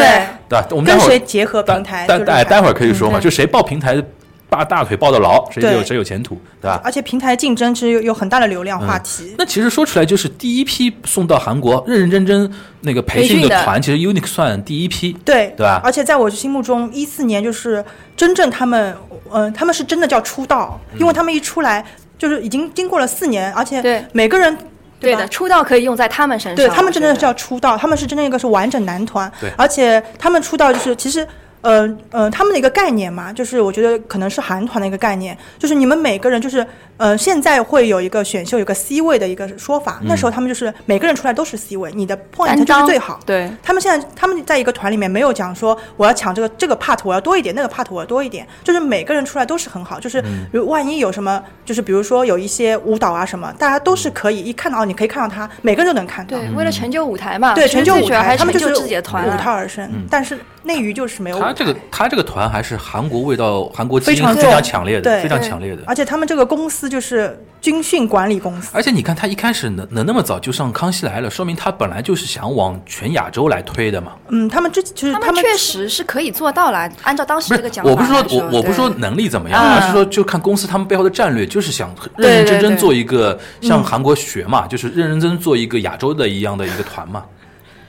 [0.48, 0.66] 对吧？
[0.70, 4.00] 我们待跟会儿谁结合待平台待待待会儿可以说嘛，嗯就谁报平台
[4.48, 6.80] 抱大腿抱得牢，谁有谁有前途，对吧？
[6.84, 9.34] 而且平台竞争其实有有很大的流量话题。
[9.36, 13.64] 那其实说出来，就是第一批送到韩国认认真真那个培训的的。
[13.64, 15.52] 团，其实 Unix 算第一批，对。
[15.56, 15.80] 对吧？
[15.82, 17.84] 而且在我心目中，一四年就是
[18.16, 18.96] 真正他们，
[19.32, 21.00] 嗯、他们是真的叫出道，嗯。
[21.00, 21.84] 因为他们一出来
[22.16, 24.04] 就是已经经过了四年，而且对。
[24.12, 24.62] 每个人吧
[25.00, 29.50] 对的，出道可以用在他们身上，对他们真的叫出道，他们是真正一个是完整男团，对。
[29.58, 31.26] 而且他们出道就是其实。
[31.62, 36.64] 呃呃，他们的一个概念嘛，就是我觉得可能是韩团的一个概念，就是你们每个人就是
[36.98, 43.20] 呃，现在会有一个选秀有个 C 位的一个说法，那时候他们就是每个人出来都是 C 位，你的 point 就是最好。
[43.26, 43.50] 对。
[43.62, 50.22] 他们现在他们在一个团里面没有讲说我要抢这个这个 part 我要多一点，那个 part 我要多一点，就是每个人出来都是很好，就是
[50.52, 56.38] 如万一有什么，就是比如说有一些舞蹈啊什么，大家都是可以一看到你可以看到他，每个人都能看到。
[56.38, 61.38] 对，为了成就舞台嘛，对，成就舞台，他们就是自己的团舞台而生，但是内娱就是没有。
[61.38, 65.82] 他这个他这个团还是韩国味道，韩国基因非常非常强烈的，非常强烈的。
[65.86, 74.12] 而且他们这个公司就是军训管理公司，而且你看，他一开始能能那么早就上《康熙来了》，说明他本来就是想往全亚洲来推的嘛。
[74.28, 79.74] 嗯，他们之就是他们确实是可以做到了，按照当时这个讲，法我不是说我我不是说能力怎么样，嗯。
[79.74, 87.24] 而是说就看公司他们背后的战略，就是想认认真真做一个像韩国学嘛，就是认认真真做一个亚洲的一样的一个团嘛。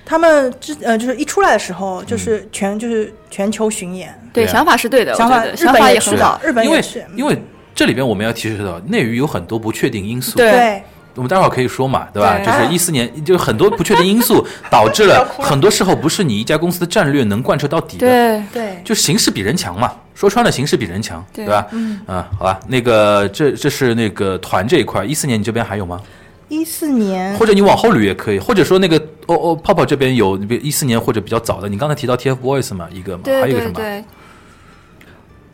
[0.10, 4.48] 他们之呃就是一出来的时候嗯就是全就是全球巡演，对啊。
[4.48, 7.38] 想法是对的，想法想本也是法也很好，日本因为也是，因为
[7.78, 10.36] 这里边我们要提示到，内娱有很多不确定因素。
[10.36, 12.38] 对对我们待会儿可以说嘛，对吧？
[12.38, 19.92] 对就是一四年，就是很多不确定因素导致了 很多时候不是你一家公司的战略能贯彻到底的，对对，就形势比人强嘛。
[20.16, 21.68] 说穿了，形势比人强，对对吧？
[21.72, 26.02] 嗯啊，好吧，那个这这是那个团这一块，一四年你这边还有吗？
[26.50, 33.74] 一四年或者你往后捋也可以，或者说那个哦哦泡泡这边有一四年或者比较早的，你刚才提到 TFBOYS 嘛，一个嘛，还有一个什么？
[33.74, 34.04] 对对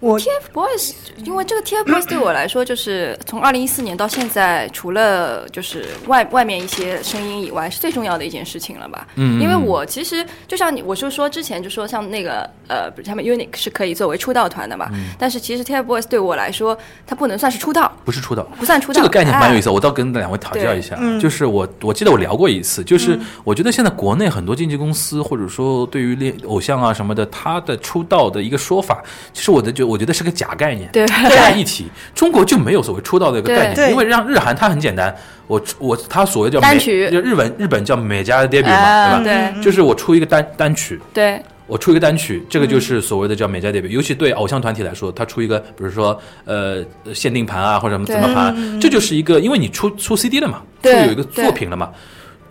[0.03, 9.07] 我，TFBOYS，因为这个 TFBOYS 对我来说，就是从二零一四年到现在，除了就是外外面一些声音以外，是最重要的一件事情了吧？
[9.15, 16.77] 嗯因为我其实就像你，我就说之前就说像那个呃，他们 Unique 是可以作为出道团的嘛，嗯但是其实 TFBOYS 对我来说，
[17.07, 18.95] 它不能算是出道，不是出道，不算出道。
[18.99, 19.63] 这个概念蛮有意思。
[19.63, 20.97] 思，我倒跟两位讨教一下。
[20.99, 29.01] 嗯就是我我记得我聊过一次，就是我觉得现在国内很多经纪公司或者说对于练偶像啊什么的，他的出道的一个说法，
[29.31, 30.89] 其实我的觉我觉得是个假概念。
[30.91, 31.85] 对假议题，
[32.15, 35.15] 中国就没有所谓出道的一个概念，因为让日韩它很简单，
[35.45, 39.51] 我我它所谓叫美单曲就日本日本叫美加 debut 嘛，啊对吧？
[39.53, 46.83] 对就是我出一个单单曲，对我出一个单曲，这个就是所谓的叫美加 debut，、尤其对偶像团体来说，他出一个，比如说呃
[47.13, 51.89] 限定盘啊或者什么对怎么盘，这就是一个，因为你出出 CD 了嘛，就有一个作品了嘛。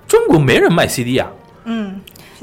[0.09, 1.31] 中国没人卖 CD 啊，
[1.65, 1.99] 嗯，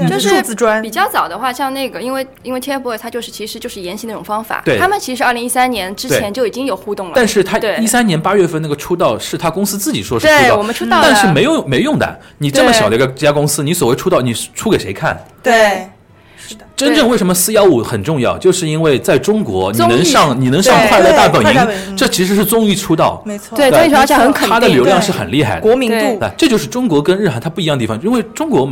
[0.07, 12.19] 就是数字专比较早的话，像那个，因为因为 TFBOYS 它就是其实就是沿袭那种方法，对他们其实二零一三年之前就已经有互动了，但是他对一三年八月份那个出道是他公司自己说是出对道，我们出道，但是没有没用的。
[12.37, 15.17] 你这么小的一个家公司，你所谓出道，你出给谁看？
[15.43, 15.89] 对，
[16.37, 25.61] 是的，真正为什么四幺五很重要，就是因为在中国你能上你能上快乐大本营，这其实是综艺出道，没错，对，对综艺而且很肯定，它的流量是很厉害的。
[25.61, 28.69] 国民对度啊，这就是中国跟日韩它不一样的地方，因为中国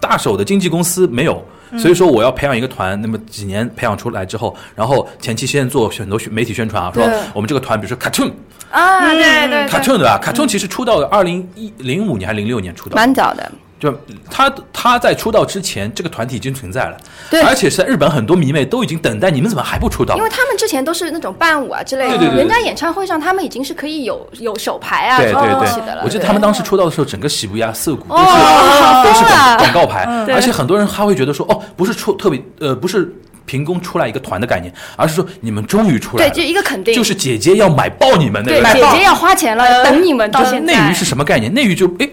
[0.00, 1.44] 大手的经纪公司没有，
[1.78, 8.32] 所以说我要培养一个团，那么几年培养出来之后，然后前期先做很多媒体宣传啊，说我们这个团，比如说 Cartoon
[8.70, 13.90] 啊，对对对，Cartoon 对吧？Cartoon 其实出道的二零一零五年还是零六年出道，蛮早的，就
[14.30, 16.96] 他他在出道之前，这个团体已经存在了，
[17.30, 20.22] 对而且是在日本很多迷妹都已经等待，你们怎么还不出道因？
[20.22, 26.02] 为他们之前都是那种伴舞啊之类的，对对对对人家演唱会上他们已经是可以有有手牌啊对这种东对西的了。
[26.02, 33.10] 对，我记得他们当时出道的时候，整个喜不亚涩谷都是、哦都是广广告牌，对而且很多人他会觉得说，哦，不是出特别呃，不是
[33.46, 40.74] 凭空出来一个团的概念，而是说你们终于出来了对，就一个肯定，就是姐姐要买爆你们那个对个姐姐要花钱了，等你们到现在。
[40.74, 41.52] 内娱是什么概念？
[41.54, 42.06] 内娱就哎。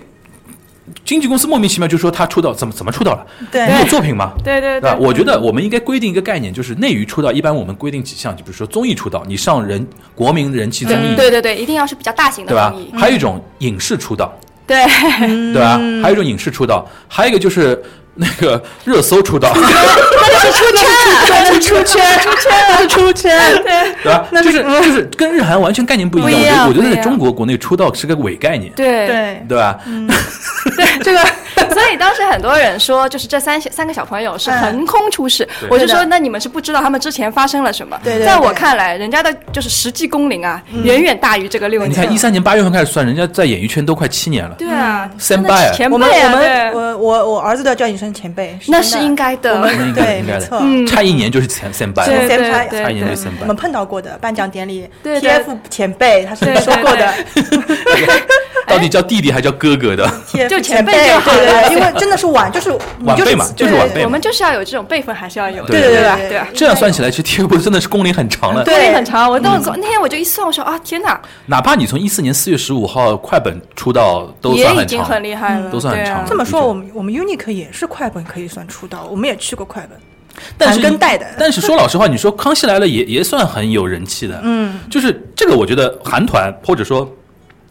[1.03, 3.25] 经纪公司莫名其妙就说他出道怎么怎么出道了？
[3.51, 4.31] 对你有作品吗？
[4.43, 4.97] 对对对吧？
[4.99, 9.85] 我觉得我们应该规定一个概念，就是内娱出道，一般我们规定几项，就比如说综艺出道，你上人
[10.15, 12.91] 国民人气综艺，对对对，一定要是比较大型的对吧综艺？。
[12.93, 14.33] 还有一种影视出道，
[14.65, 14.85] 对，
[15.53, 15.77] 对吧？
[16.01, 17.81] 还有一种影视出道，还有一个就是
[18.17, 19.59] 那个热搜出道， 出
[20.73, 24.27] 圈，出圈，出圈，对，对吧？
[24.41, 26.31] 就是就是跟日韩完全概念不一样。
[26.31, 29.07] 我觉得我觉得在中国国内出道是个伪概念，对。
[29.07, 29.77] 对， 对吧？
[31.03, 31.19] 这个，
[31.77, 35.47] 所以当时很多人说，就是这三三个小朋友是横空出世。
[35.59, 35.69] 对。
[35.69, 37.99] 我就说，那你们是不知道他们之前发生了什么。
[38.03, 41.91] 对对对在我看来，人家的就是实际工龄啊，远远大于这个六年。
[41.91, 44.55] 你看一三年八月份开始算，人家在演艺圈都快七年了。
[44.57, 49.53] 对啊，先真的拜前我们辈啊，我们我我我儿子都要叫你声前辈，那是应该的。
[49.53, 53.55] 我们应该对，没错，差一年就是前先拜对了，先拍对差一年就是对先拜我们。
[53.55, 57.13] 碰到过的颁奖典礼，TF 前辈他是说过的。
[58.67, 60.05] 到底叫弟弟还叫哥哥的？
[60.49, 66.15] 就前前辈就好对对了对，因为 真的是晚，就是你就是晚辈嘛就是对晚辈我们就是要有这种辈分，还是要有的，对对对吧？
[66.17, 66.41] 对？
[66.53, 68.63] 这样算起来，其实 TFBOYS 真的是工龄很长了。
[68.63, 79.97] 对功力很长，我那天我就一算，我说啊，天哪，哪怕你从一四年四月十五号快本出道，都也已经算很长，很厉害了，都算很长这么说，我们我们 Unique 也是快本可以算出道，我们也去过快本，
[80.57, 87.09] 但是盘根带的但是说老实话，你说康熙来了也也算很有人气的，嗯，就是这个，我觉得韩团或者说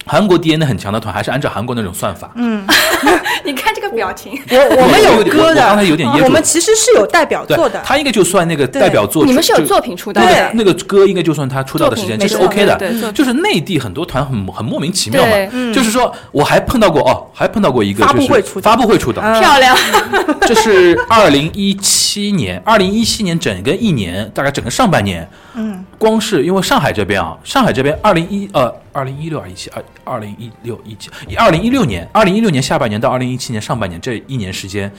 [0.06, 2.64] 韩国 DNA 很强的团，还是按照韩国那种算法，嗯，
[3.44, 6.24] 你看这个表情，我我们有歌的，我刚才有点噎住。
[6.24, 13.12] 我们其实是有代表作的，，他应该就算那个代表作，你们是有作品出道那的个那个歌应该就算他出道的时间，这是 OK 的。
[13.12, 15.46] 就是内地很多团很很莫名其妙对。
[15.46, 19.76] 嘛，就是说我还碰到过哦，还碰到过一个发布就是会出发布会出道，漂亮，
[20.46, 34.90] 这是二零一七年，二零一七年整个一年，大概整个上半年，嗯，光是因为上海这边啊，上海这边二零一呃二零一六啊一七二二零一六一七二零一六年，二零一六年下半年到二零一七年上半年这一年时间。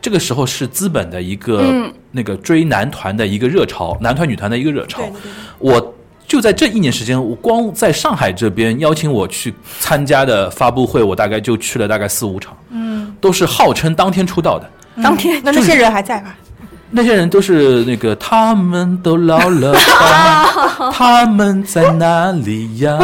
[0.00, 5.02] 这个时候是资本的一个、嗯那个追男团的一个热潮，男团女团的一个热潮。
[5.02, 5.94] 对对对我
[6.26, 14.70] 就在这一年时间，我光在上海这边邀请我去参加的发布会，我大概就去了大概四五场，嗯，都是号称当天出道的。
[15.02, 16.34] 当天那那些人还在吧？
[16.90, 20.90] 那些人都是那个，他们都老了吧？
[20.94, 22.96] 他们在哪里呀？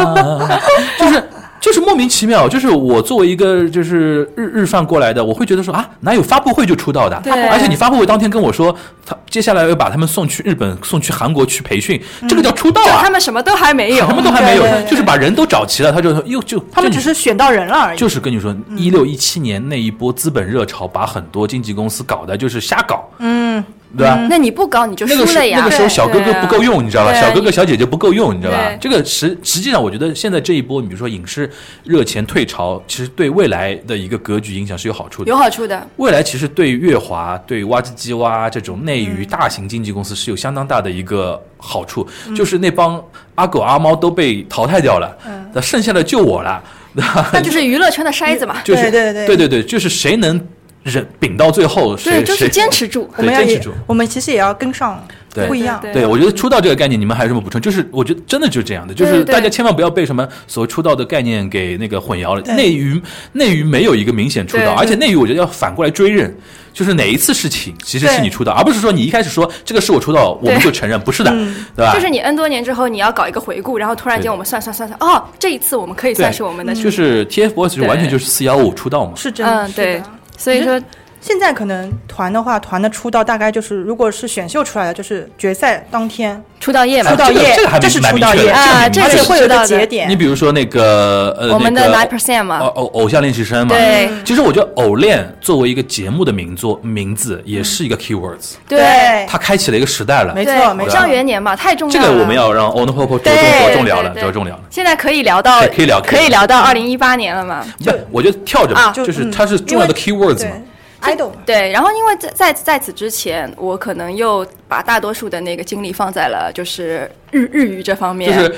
[0.99, 1.23] 就是
[1.63, 7.17] 就是莫名其妙，就是我作为一个就是日日饭过来的，我会觉得说啊，哪有发布会就出道的？
[7.23, 7.31] 对。
[7.47, 12.85] 而且你发布会当天跟我说，他接下来要把他们送去日本、送去韩国去培训，这个叫出道啊。
[12.85, 13.13] 就他。
[13.13, 14.07] 们什么都还没有。
[14.07, 14.89] 什，么都还没有对对，对。
[14.89, 17.97] 就是把人都找齐了，他就又就他们只是选到人了而已。
[17.97, 23.63] 就是跟你说，一六一七年那一波资本热潮，把很多经纪公司搞的就是瞎搞，嗯，
[23.97, 24.27] 对吧？
[24.29, 25.59] 那你不搞你就输了呀。
[25.59, 27.13] 那个时候小哥哥不够用，你知道吧？
[27.13, 28.71] 小哥哥小姐姐不够用，你知道吧？
[28.81, 31.49] 这个实实际上，我觉得现在这一波，你比如说影视
[31.83, 35.29] 热钱退潮，其实对未来的一个格局影响是有好处的。
[35.29, 35.87] 有好处的。
[35.97, 43.01] 未来其实对月华、对挖机机挖这种内娱大型经纪公司是有相当大的一个好处，就是那帮
[43.35, 45.15] 阿狗阿猫都被淘汰掉了，
[45.53, 46.63] 那剩下的就我了，
[47.31, 48.57] 那就是娱乐圈的筛子嘛。
[48.63, 50.39] 就是对对对对对对，就是谁能
[50.83, 53.09] 忍顶到最后，谁对，就是坚持住。
[53.17, 55.01] 我们要坚持住，我们其实也要跟上，
[55.33, 55.79] 对不一样。
[55.81, 57.59] 对对，我觉得出道这个概念，你们还有什么补充？
[57.61, 62.41] 就是我觉得真的就是这样的，就是大家千万不要被什么所谓出道的概念给那个混淆了。
[62.55, 66.35] 内娱内娱没有一个明显出道，而且内娱我觉得要反过来追认，
[66.73, 71.31] 就是哪一次事情其实是你出道，而不是说你一开始说这个是我出道，我们就承认，不是的，
[71.75, 71.93] 对吧？
[71.93, 79.13] 就是你 N 多年之后，你要搞一个回顾，然后突然间我们算算算算，哦，这一次我们可以算是我们的，就是 TFBOYS 就完全就是四幺五出道嘛。
[79.15, 80.01] 是真的，嗯，对
[80.37, 80.79] 所以说
[81.23, 86.43] 现在可能团的话，团的出道大概就是，如果是选秀出来的，就是决赛当天。
[86.59, 87.11] 出道夜嘛。
[87.11, 88.49] 出，道夜这个还，这是出道夜。
[88.49, 90.09] 啊这是会有个节点。
[90.09, 90.17] 你。
[90.17, 92.59] 比如说那个呃，我们的 Nine Percent 嘛。
[92.59, 93.73] 偶，偶偶像练习生嘛。
[93.73, 94.09] 对。
[94.25, 99.25] 其实我觉得偶练作为一个节目的名作名字，也是一个 keywords，对。
[99.29, 100.33] 它开启了一个时代了。
[100.35, 100.89] 没错没错。
[100.89, 102.05] 偶像元年嘛，太重要这。
[102.05, 104.61] 个我们要让 On Pop 着重着重聊了，着重聊了。
[104.69, 106.21] 现在可以聊到可以聊可以聊。
[106.21, 107.65] 可以聊到二零一八年了嘛？
[107.79, 110.55] 不，我觉得跳着就是嗯它是重要的 keywords 嘛。
[111.03, 111.35] 对 idol 嘛。
[111.45, 118.55] 对，然后因为在在在此之前，我可能又把大多数的那个精力放在了就是日日语这方面，就是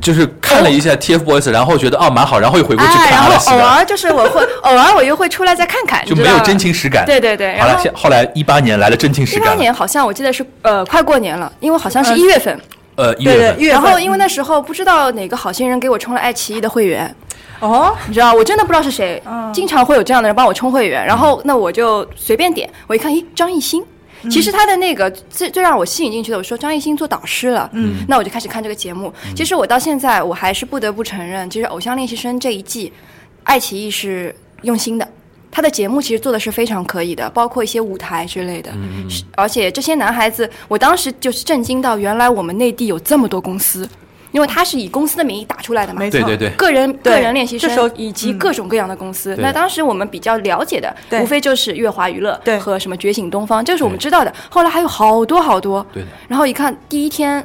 [0.00, 7.04] 就是看了一下 TFBOYS，然后觉得哦蛮好，然后又回过去哎，看然后阿拉西的，偶尔就是我会偶尔我又会出来再看看，就没有真情实感。
[7.06, 9.54] 对对对，好了，然后现后来一八年来了真情实感一八。
[9.54, 12.60] 年好像我记得是呃快过年了，因为好像是一月份，
[12.96, 13.60] 呃，一对对，月份。
[13.60, 13.82] 一月份。
[13.82, 17.14] 然后因为那时候不知道哪个好心人给我充了爱奇艺的会员，
[17.60, 19.52] 哦，你知道，我真的不知道是谁，嗯。
[19.52, 23.82] 经常会有这样的人帮我充会员，然后那我就随便点，我一看，咦，张艺兴。
[24.30, 29.12] 其实他的那个最最让我吸引进去的，我说张艺兴做导师了，嗯，那我就开始看这个节目。
[29.36, 32.92] 其实我到现在我还是不得不承认，其实《偶像练习生》这一季，
[33.44, 35.06] 爱奇艺是用心的，
[35.50, 38.72] 他的节目其实做的是非常可以的，包括一些舞台之类的。
[39.08, 43.88] 是而且这些男孩子，我当时就是震惊到，原来我们内地有这么多公司，
[44.36, 46.00] 因为他是以公司的名义打出来的嘛。
[46.00, 49.34] 没错，对对对，个人个人练习生以及嗯各种各样的公司。
[49.38, 54.30] 那当时我们比较了解的，无非就是乐华娱乐和什么觉醒东方，这是我们知道的。
[54.50, 56.08] 后来还有好多好多，对的。
[56.28, 57.42] 然后一看第一天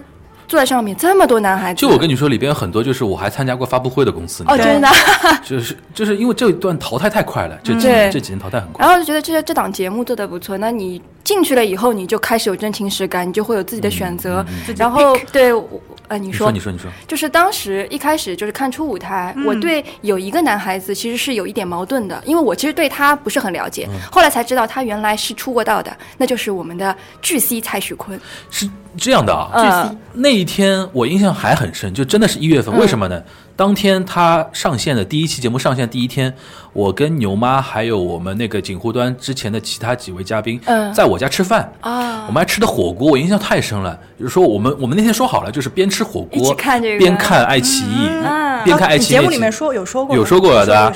[0.51, 4.89] 坐在上面这么多男孩子，就我跟你说，里边有很多就是我还参加过发布会的公司，哦，对真的。
[5.45, 8.85] 就是就是因为这一段淘汰太快了，这几对年这几年淘汰很快。
[8.85, 14.45] 然后就觉得这这档节目做的不错，那你进去了以后，你就开始有真情实感，你就会有自己的选择。
[14.75, 28.19] 然后对，我呃，你你说你说你说，就是当时一开始就是看初舞台，我对有一个男孩子其实是有一点矛盾的，因为我其实对他不是很了解，后来才知道他原来是出过道的，那就是我们的巨 C 蔡徐坤。
[28.49, 29.51] 是这样的啊，
[29.89, 32.77] 嗯，那一天我印象还很深，就真的是一月份。
[32.77, 33.21] 为什么呢？
[33.55, 36.33] 当天他上线的第一期节目上线第一天，
[36.73, 41.71] 我跟牛妈还有我们那个锦湖端之前的其他几位嘉宾，嗯在我家吃饭。
[41.81, 43.97] 啊我们还吃的火锅，我印象太深了。
[44.19, 49.07] 就是说，我们我们那天说好了，就是边吃火锅看这个边看爱奇艺，嗯边看爱奇艺。
[49.09, 50.93] 节目里面说有说过，有说过的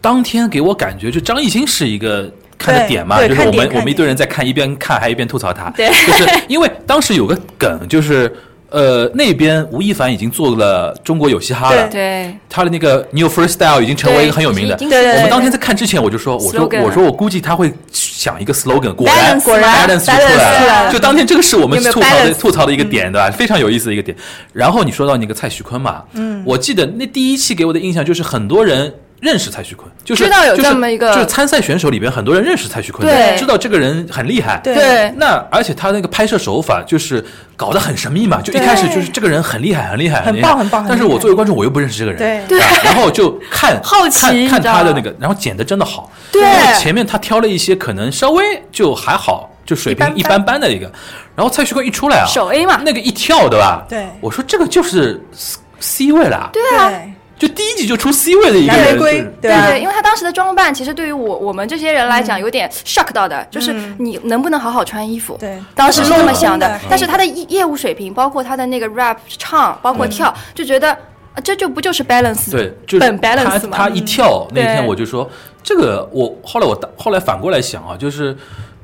[0.00, 5.70] 当天给我感觉，就张艺兴是一个看的点嘛，就是我们我们一堆人在看，一边看还一边吐槽他。
[5.70, 5.88] 对。
[5.88, 8.34] 就是因为当时有个梗，就是
[8.70, 14.76] 呃那边吴亦凡已经做了中国有嘻哈了，对，他的那个 New Freestyle 已经成为一个很有名的。
[14.80, 20.92] 我们当天在看之前，我就说，我说我说我估计他会想一个 slogan，果然果然出来了。
[20.92, 23.30] 就当天这个是我们吐槽的吐槽的一个点，对吧？
[23.30, 24.16] 非常有意思的一个点。
[24.52, 28.92] 然后你说到那个蔡徐坤嘛，嗯，我记得那第一期给我的印象就是很多人。
[29.20, 33.08] 认识蔡徐坤，就是知道有就是这么一个就是参赛选手里边很多人认识蔡徐坤
[33.38, 34.74] 知道这个人很厉害，对。
[34.74, 37.24] 对那而且他那个拍摄手法就是
[37.56, 40.32] 搞得很神秘嘛，就一开始就是这个人很厉害，很厉害，厉害。
[40.32, 42.60] 很棒很棒但是我作为观众，我又不认识这个人，对。
[42.60, 44.46] 吧然后就看好奇。
[44.48, 46.42] 看他的那个，然后剪的真的好，对。
[46.42, 50.32] 因为前面他挑了一些可能稍微就还好，就水平一一般。
[50.32, 50.90] 般般的一个，
[51.34, 52.80] 然后蔡徐坤一出来啊，手 A 嘛。
[52.84, 53.84] 那个一跳对吧？
[53.88, 54.06] 对。
[54.20, 56.88] 我说这个就是 C C 位了，对，啊。
[56.90, 65.36] 对就第一集就出 C 位的一个人，蓝玫瑰就是对对，因为他当时的装扮，其实对于我我们这些人来讲，有点 shock 到的，就是你能不能好好穿衣服？
[65.38, 66.80] 对当时是这么想的嗯。
[66.88, 70.92] 但是他的业业务水平，包括他的那个 rap 唱，包括跳，就觉得。
[70.92, 73.76] 啊这就不就是 balance 对，就是本 balance 嘛？
[73.76, 75.30] 他一跳那天我就说
[75.62, 78.34] 这个我后来我后来反过来想啊，就是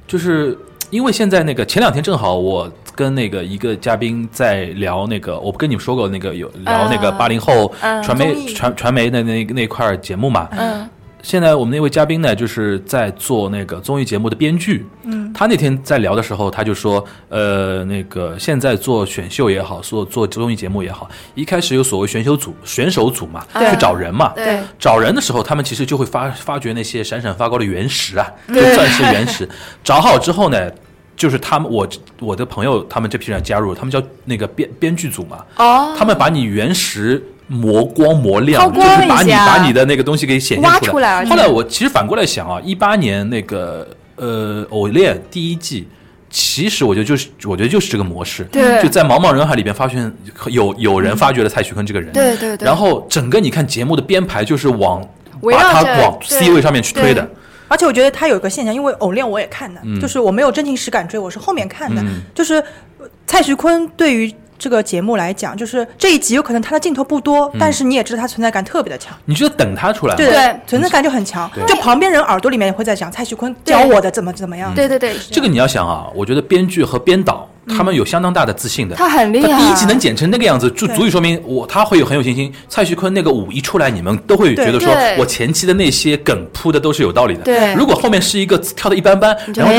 [0.07, 0.55] 就是
[0.93, 10.87] 因为现在那个前两天正好我跟那个一个嘉宾在聊那个，我不跟你们说过那个有聊那个嗯八零后嗯传媒传传媒的那那块节目嘛，嗯
[11.23, 14.85] 现在我们那位嘉宾呢，就是在做那个综艺节目的编剧。
[15.05, 24.33] 嗯，他那天在聊的时候，他就说，呃，那个现在做选秀也好，做做综艺节目也好，一开始有所谓选秀组、选手组嘛，对去找人嘛。
[24.35, 29.49] 对找人的时候，他们其实就会发发掘那些闪闪发光的原石啊，就对钻石原石。
[29.85, 30.71] 找好之后呢，
[31.17, 43.87] 就是他们我我的朋友他们这批人加入，他们叫那个编编剧组嘛，哦，他们把你原石磨光磨亮，就是把你把你的那个东西给显现挖出出来后来我其实反过来想啊，一八年那个
[44.17, 45.89] 呃偶恋第一季。
[46.35, 48.83] 其实我觉得就是，我觉得就是这个模式，对。
[48.83, 50.11] 就在茫茫人海里边发现
[50.47, 52.65] 有有人发掘了蔡徐坤这个人，对对对。
[52.65, 55.07] 然后整个你看节目的编排就是往
[55.43, 57.29] 把他往 C 位上面去推的，
[57.69, 60.01] 而且我觉得他有一个现象，因为偶恋我也看的，嗯。
[60.01, 62.01] 就是我没有真情实感追，我是后面看的。
[62.01, 62.23] 嗯。
[62.35, 62.55] 就是
[62.99, 67.59] 呃蔡徐坤对于这个节目来讲，就是这一集有可能他的镜头不多，嗯。
[67.59, 70.57] 但是你也知道他存在感特别的强，你就等他出来，对对。
[70.69, 71.51] 存在感就很强。
[71.53, 71.67] 对。
[71.67, 74.73] 就旁边人耳朵里面也会在讲蔡徐坤教我的怎么怎么样。
[74.73, 78.97] 对对对，这个你要想啊，我觉得编剧和编导他们有相当大的自信的。
[78.97, 82.53] 他很厉害，他第一集能剪成那个样子，就足以说明我他会有很有信心。
[82.69, 87.43] 蔡徐坤那个舞一出来，你们都会觉得说我前期的那些梗铺的都是有道理的。
[87.43, 87.75] 对。
[87.75, 89.73] 如果后面是一个跳的一般般，然后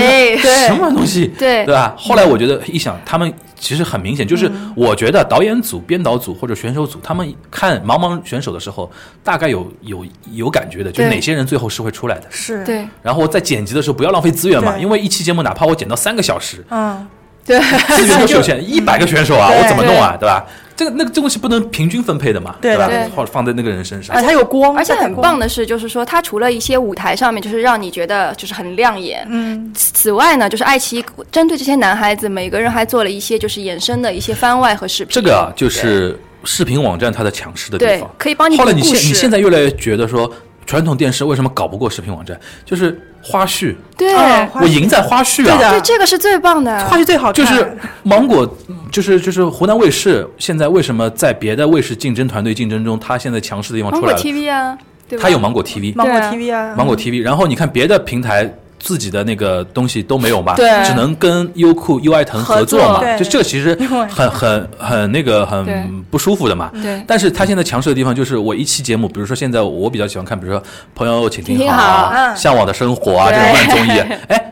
[0.67, 1.65] 什么东西，对。
[1.65, 1.93] 对吧？
[1.97, 8.91] 后来我觉得一想，他们其实很明显，就是我觉得导演组、编导组或者选手组，他们看茫茫选手的时候，
[9.23, 11.09] 大概有有有感觉的，就对。
[11.09, 12.27] 哪些人最后是会出来的。
[12.29, 12.85] 是，对。
[13.01, 17.07] 然后在剪辑的时候不要浪费资源嘛，因为一期节目哪怕我剪到三个小时，嗯，
[17.45, 20.45] 对资源就是有限， 一百个选手啊，我怎么弄啊，对吧？
[20.75, 22.89] 这个那个这东西不能平均分配的嘛，对吧？
[23.15, 29.23] 或者放在那个人身上而且，他有光，而且很棒的是，就是说，它除了一些舞台上面，就是让你觉得就是很亮眼。
[29.29, 35.13] 嗯，此外呢，就是爱奇艺针对这些男孩子，每个人还做了一些就是衍生的一些番外和视频。
[35.13, 38.81] 这个啊就是视频网站它的强势的地方。，可以帮你后来你。
[38.81, 40.31] 现你现在越来越觉得说，
[40.65, 42.39] 传统电视为什么搞不过视频网站？
[42.65, 44.13] 就是花絮，对、
[44.61, 45.45] 我赢在花絮啊。
[45.45, 46.85] 对的对，这个是最棒的。
[46.85, 48.45] 花絮最好看，就是芒果，
[48.91, 55.23] 就是就是湖南卫视，现在为什么在别的卫视竞争团队竞争中，它现在强势的地方芒果出来了？TV 啊，对吧？
[55.23, 58.53] 它有芒果 TV，芒果 TV 啊，芒果 TV，然后你看别的平台
[58.83, 60.69] 自己的那个东西都没有嘛，对。
[60.85, 62.79] 只能跟优酷、优爱腾合作。
[62.79, 63.73] 嘛，作就这其实
[64.09, 66.69] 很很很那个很不舒服的嘛。
[66.81, 67.01] 对。
[67.07, 70.61] 但是他现在强势的地方就是我一期节目，比如说现在我比较喜欢看，比如说
[70.93, 74.49] 《朋友请听好》好嗯向往的生活》啊这种慢综艺， 哎。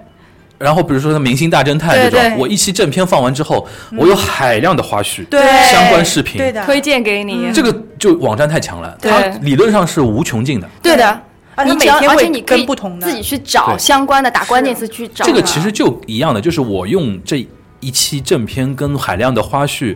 [0.57, 2.29] 然后比如说《明星大侦探》这对对。
[2.29, 3.67] 种，我一期正片放完之后，
[3.97, 5.41] 我有海量的花絮、对。
[5.71, 7.51] 相关视频，对的，推荐给你。
[7.51, 10.69] 这个就网站太强了，它理论上是无穷尽的。
[10.79, 11.19] 对的，
[11.61, 15.25] 而你只要而每天会且你同的自己去找相关的，打关键词去找。
[15.25, 17.45] 这个其实就一样的，就是我用这
[17.79, 19.95] 一期正片跟海量的花絮，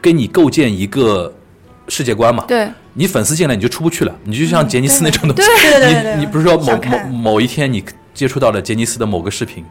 [0.00, 1.32] 给你构建一个
[1.88, 2.44] 世界观嘛。
[2.46, 5.50] 对你粉丝进来你就出不去了，你就像杰尼斯那种东西。
[5.50, 9.64] 对对对对对你你不是说某某某一天你接触到了杰尼斯的某个视频，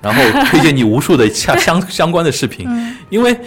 [0.00, 3.38] 然后推荐你无数的相相相关的视频，嗯因为。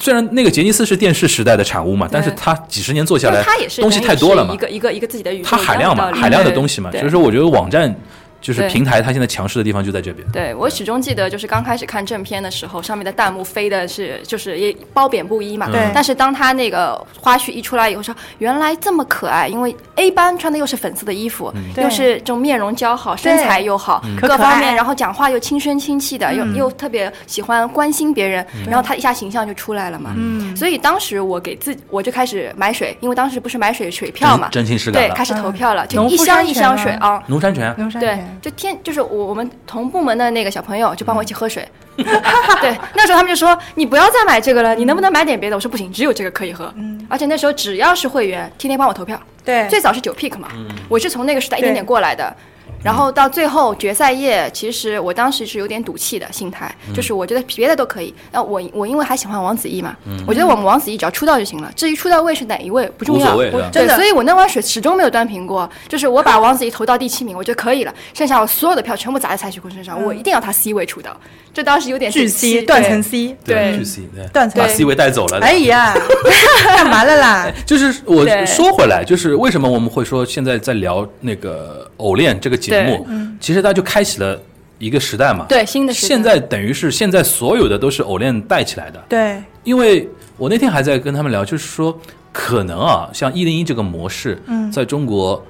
[0.00, 7.94] 虽然那个杰尼斯是电视时代的产物嘛，但是它几十年做下来，它也是东西太多了嘛一，个一个一个自己的宇宙，它海量嘛，海量的东西嘛，所以说我觉得网站
[8.40, 10.26] 就是平台，它现在强势的地方就在这边。
[10.30, 15.66] 对我始终记得，就是刚开始看正片的时候，上面的弹幕飞的是就是也褒贬不一嘛。
[15.68, 15.72] 嗯。
[15.72, 15.90] 对。
[15.92, 21.84] 但是当他那个花絮一出来以后，说原来这么可爱，因为 A 班穿的又是粉色的衣服，对。
[21.84, 26.56] 又是这种面容姣好，身材又好，各方面，然后讲话又轻声轻气的，又嗯。
[26.56, 30.12] 又特别喜欢关心别人，然后他一下形象就出来了嘛。
[30.16, 37.22] 嗯，所以当时我给自己，我就开始买水，因为当时不是买水水票嘛，真真情实感对，开始投票了，就一箱一箱水啊。
[37.26, 38.14] 农山泉啊，农山对。
[38.14, 41.66] 泉，就天就是我我们同部门的那个小朋友就帮我一起喝水，
[41.96, 42.04] 嗯
[42.60, 45.56] 对，那时候他们就说你不要再买这个了，你能不能买点别的？
[45.56, 46.72] 我说不行，只有这个可以喝。
[46.76, 49.20] 嗯而且那时候只要是会员，天天帮我投票。
[49.44, 52.36] 对，最早是九 pick 嘛，嗯我是从那个时代一点点过来的。
[52.82, 58.14] 然后到最后决赛夜，其实我当时是有点赌气的心态，嗯就是我觉得别的都可以。
[58.32, 63.34] 那我我因为还喜欢王子异嘛，嗯我觉得我们王子异只要出道就行了，至于出道位是哪一位不重要。
[63.36, 65.68] 无所谓，对所以我那碗水始终没有端平过。
[65.88, 71.16] 就是我把王子异投到第七名，我觉得可以了，剩下我所有的票全部砸在蔡徐坤身上，我一定要他 C 位出道。
[71.52, 75.40] 这当时有点巨 C 断层 C，对巨 C 对，断层把 C 位带走了。
[75.40, 75.92] 哎呀，
[76.76, 77.52] 干嘛了啦？
[77.66, 83.06] 就是我说回来，就是为什么我们会说现在在聊那个《偶练》这个节目，
[83.40, 84.40] 其实它就开启了
[84.78, 85.46] 一个时代嘛。
[85.48, 91.98] 对新的时代现在等于是现在所有的都是偶练带起来的，对，因为我那天还在跟他们聊，就是说
[92.32, 95.44] 可能啊，像一零一这个模式，嗯在中国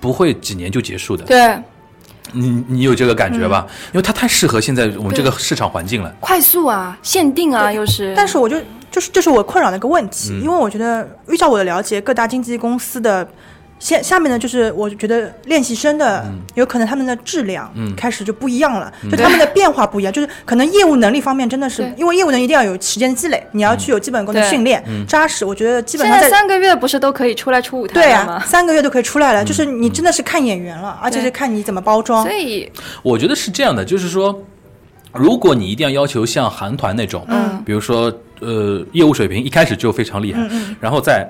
[0.00, 1.24] 不会几年就结束的。
[1.24, 1.56] 对，
[2.32, 3.66] 你你有这个感觉吧？
[3.68, 6.14] 嗯因为它太适合现在我们这个市场环境了。
[6.20, 8.14] 快速啊，限定啊，又是。
[8.16, 8.56] 但是我就
[8.90, 13.26] 就是就是我困扰的一个问题，嗯因为我觉得依照我的了解，各大经纪公司的
[13.82, 16.24] 下下面呢，就是我觉得练习生的、
[16.54, 17.92] 有可能他们的质量嗯。
[17.96, 25.04] 开始就不一样了，就他们的变化不一样，就是可能业务能力方面真的是因为业务能力一定要有时间积累，你要去有基本功的训练、嗯。
[25.06, 26.22] 扎实，我觉得基本上在。
[26.22, 28.44] 在三个月不是都可以出来出舞台对啊了吗，？
[28.46, 32.24] 三个月都可以出来了，就是嗯你真的是看演员了，而且是看你怎么包装。
[32.24, 32.32] 所。
[32.32, 32.70] 以
[33.02, 34.40] 我觉得是这样的，就是说，
[35.12, 40.76] 如果你一定要要求像韩团那种，嗯，比如说呃业务水平一开始就非常厉害，嗯嗯。
[40.80, 41.28] 然后在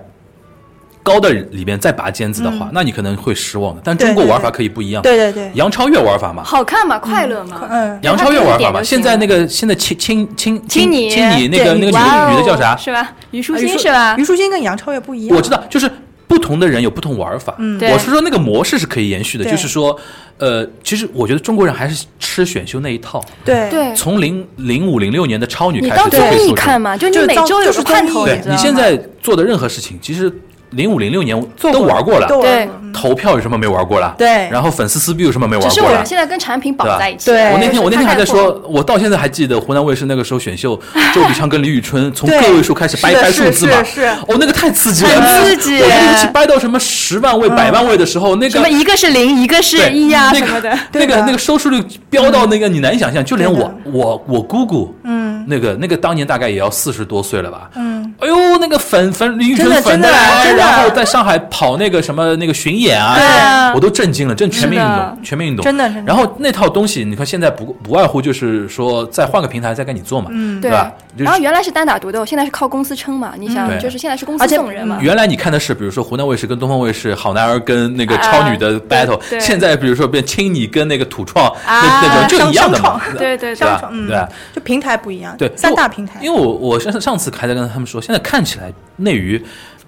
[1.02, 3.80] 高的里边再拔尖子的话，那你可能会失望的。
[3.84, 7.68] 但中国玩法可以不一样，对对对，杨超越玩法嘛，好看嘛，快乐嘛。
[7.70, 12.76] 嗯，杨超越玩法嘛，现在那个现在亲亲亲亲你亲你那个那个女的女的叫啥？
[12.76, 13.12] 是吧？
[13.32, 14.14] 虞书欣是吧？
[14.16, 14.24] 虞？
[14.24, 15.90] 书欣跟杨超越不一样，我知道，就是
[16.28, 17.54] 不同的人有不同玩法。
[17.58, 17.78] 嗯。
[17.78, 17.92] 对。
[17.92, 19.98] 我是说那个模式是可以延续的，就是说，
[20.38, 23.68] 呃，其实我觉得中国人还是吃选秀那一套，对。
[23.70, 28.40] 对，从零零五零六年的超女开始就当综艺可以做出看嘛，就你每周有就是个盼头，对？
[28.46, 30.32] 你现在做的任何事情，其实
[30.72, 32.68] 零五零六年都玩过了，对。
[32.92, 34.14] 投票有什么没玩过了？
[34.18, 34.46] 对。
[34.50, 35.74] 然后粉丝撕逼有什么没玩过了？
[35.74, 36.04] 只是我们？
[36.04, 37.30] 现在跟产品绑在一起。
[37.30, 37.50] 对。
[37.50, 40.78] 我那天我那天还在说，我到现在还记得湖南卫视那个时候选秀，
[41.14, 50.78] 周笔畅跟李宇春从个位数开始掰掰数字嘛，是哦，那个太刺激了，很刺激我觉得尤其掰到什么十万位、百万位的时候，那个什么一个是零，一个是一啊那个什么的。
[50.92, 60.08] 那个那个收视率飙到那个你难以想象，就连我我我姑姑，嗯那个那个当年大概也要四十多岁了吧，嗯，哎呦，那个粉粉李宇春粉的
[60.56, 63.24] 然后在上海跑那个什么那个巡演啊，对。
[63.24, 66.02] 啊我都震惊了，真全民运动，全民运动，真的真的。
[66.02, 70.60] 然后那套东西，你看现在不不外乎就是说再换个平台再跟你做嘛，嗯。
[70.60, 70.92] 对吧？
[71.12, 73.34] 就是然后原来是单打独斗，现在是靠公司撑嘛。
[73.38, 74.98] 你想，就是现在是公司而且送人嘛。
[75.00, 83.88] 原来你看的是，比如说湖南卫视跟东方卫视好男儿跟那个超女的啊 battle，、现在比如说变青你跟那个土创、啊那那种就一样的嘛对对对对吧？
[83.90, 84.28] 嗯对吧？
[84.54, 89.42] 就平台不一样，对，三大平台，因为我我上上次还在跟他们说，现在看起来内娱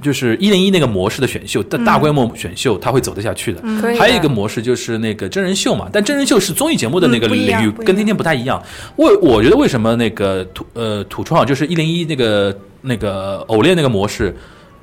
[0.04, 3.60] 就是一零一那个模式的选秀，大大规模选秀，它会走得下去的。
[3.98, 8.62] 还有一个模式就是那个真人秀嘛，但真人秀是综艺节目的那个领域，跟天天不太一样。
[8.94, 14.32] 我我觉得为什么那个土呃土创就是一零一那个那个偶练那个模式。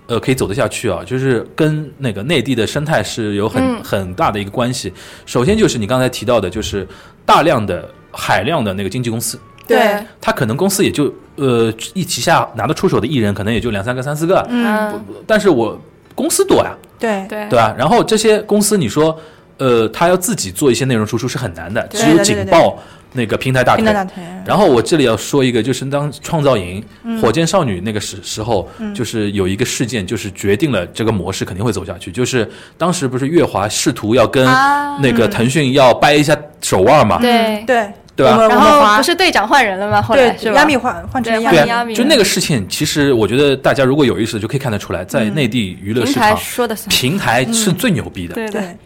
[0.08, 4.92] 呃，可以走得下去啊，就是跟那个内地的生态是有很、嗯很大的一个关系。
[5.26, 6.86] 首先就是你刚才提到的，就是
[7.26, 9.40] 大量的海量的那个经纪公司，
[9.72, 15.80] 对，他可能公司也就呃一旗下拿得出手的艺人可能也就两三个、三四个，嗯，但是我
[16.14, 17.26] 公司多呀，对。
[17.28, 17.48] 对。
[17.50, 17.74] 对吧？
[17.78, 19.18] 然后这些公司你说，
[19.58, 22.78] 呃，他要自己做一些内容输出是很难的，只有对对对紧抱
[23.14, 23.84] 那个平台大腿。
[23.84, 27.20] 平台大腿，然后我这里要说一个，就是当创造营、嗯。
[27.22, 32.12] 火箭少女那个时时候，就是有一个事件，就是决定了这个模式肯定会走下去。
[32.12, 34.98] 就是当时不是月华试图要跟啊。
[35.02, 37.66] 那个腾讯要掰一下手腕嘛，对对。
[37.66, 40.02] 对吧然后不是队长换人了吗？
[40.02, 40.60] 后来对是吧？
[40.60, 46.90] 亚米换换成对亚米对啊，换成亚米就那个事情，其实我觉得大家如果有意识，就可以看得出来，在内地娱乐平台市场，说的算。
[46.90, 48.78] 平台是最牛逼的，对对，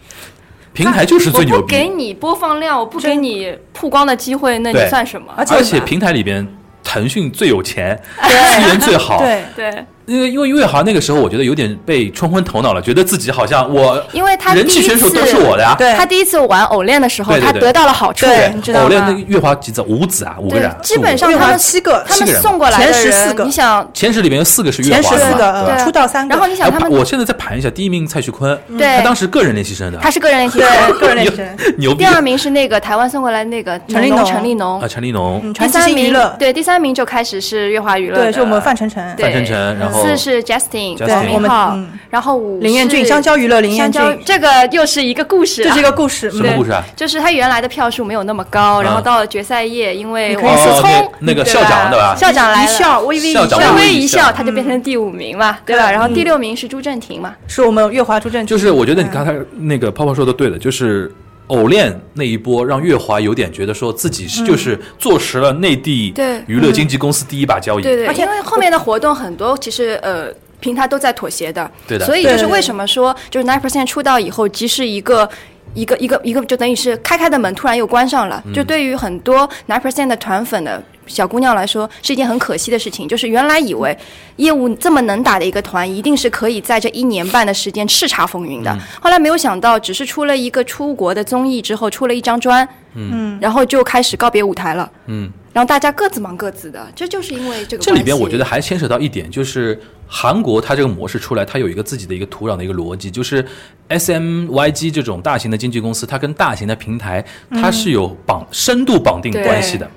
[0.72, 1.88] 平台就是最牛我不给。
[1.88, 5.32] 你播放量，我不给你曝光的机会，那你算什么？
[5.36, 6.46] 而且而且平台里边，
[6.84, 9.18] 腾讯最有钱，资源最好。
[9.18, 15.74] 对对，因为因为月华那个时候，我觉得有点被冲昏头脑了，觉得自己好像我因为他人气选手都是我的呀。
[15.76, 17.60] 对他第一次玩偶练的时候，对对对。
[17.60, 23.42] 他得到了好处，对你知道偶练那个月华几子五子啊，五个人，，基本上他们七个他们送过来的前十四个。
[23.42, 25.84] 人，你想，前十里面有四个是月前十四个华的嘛，对？
[25.84, 28.98] 出道三个，然后你想他们，哎我现在再盘一下，第一名蔡徐坤，对。
[28.98, 32.04] 他当时个人练习生的，他是个人练习对生， 个人练习生，牛逼。
[32.04, 34.80] 第二名是那个台湾送过来那个陈立农陈立农。
[34.80, 46.36] 啊，，陈立农、第三名对第三名就开始是乐华娱乐，对，是我们范丞丞，范丞丞，然后四是 Justin 对我们然后五林彦俊，是香蕉娱乐林彦俊，这个又是一个故事啊，这是一个故事，嗯。
[46.36, 46.82] 什么故事啊？
[46.94, 50.90] 就是他原来的票数没有那么高，然后嗯到了决赛夜，因为你可以王思哦聪
[51.20, 52.14] 那那个对校长对吧？
[52.16, 55.90] 校长来了，一笑微微一校长微，微一笑，他就变成第五名嘛，对对吧？
[55.90, 61.12] 然后第六名是朱正廷嘛，是我们月华朱正廷，就是我觉得你刚才那个泡泡说的对的，就是
[61.48, 66.12] 偶练那一波让月华有点觉得说自己是就是坐实了内地
[66.46, 67.82] 娱乐经纪公司第一把交椅。
[67.82, 70.32] 对对，而且因为后面的活动很多，其实呃。
[70.58, 75.28] 平台都在妥协的，对的所以就是对对对为什么说就是 Nine Percent 出道以后，即使一个
[75.74, 78.42] 一个一个一个，就等于是开开的门突然又关上了。
[78.54, 83.06] 就对于很多 Nine Percent 的团粉的小姑娘来说，是一件很可惜的事情。
[83.08, 83.96] 就是原来以为
[84.36, 88.78] 业务这么能打的一个团，一定是可以在这一年半的时间叱咤风云的。
[89.00, 94.90] 后来没有想到，只是出了一个出国的综艺之后，出了一张专，嗯，然后就开始告别舞台了。
[95.06, 103.44] 嗯，然后大家各自忙各自的，这就是因为这个这里边我觉得还牵扯到一点，就是韩国它这个模式出来，它有一个自己的一个土壤的一个逻辑，就是
[103.88, 109.88] S M Y G 这种大型的经纪公司，它跟大型的平台它是有绑、深度绑定关系的，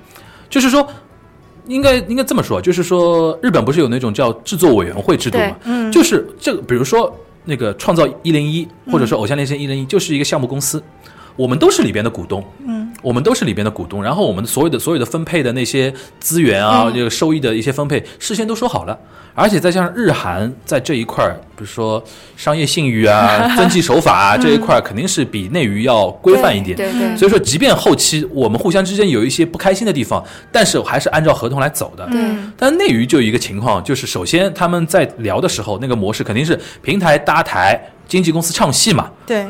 [0.50, 0.86] 就是说。
[1.66, 5.56] 应该应该这么说，就是说，日本不是有那种叫制作委员会制度对嘛？
[5.64, 10.82] 嗯，就是这个，比如说那个创造一零一，或者说偶像练习一零一，就是一个项目公司，
[11.36, 18.98] 我们都是里边的股东，嗯，我们都是里边的股东，然后我们所有的所有的分配的那些资源啊，这个收益的一些分配，事先都说好了，
[19.34, 22.02] 而且再加上日韩在这一块儿，比如说
[22.36, 26.76] 商业信誉啊、遵纪守法啊这一块儿，肯定是比内娱要规范一点。
[26.76, 30.22] 对对所以说，即便后期我们互相之间有一些不开心的地方，
[30.52, 32.06] 但是还是按照合同来走的。
[32.10, 32.20] 对
[32.56, 39.10] 但内娱就有一个情况，就是首先他们在聊的时候，那个模式肯定是平台搭台，经纪公司唱戏嘛。
[39.26, 39.46] 对，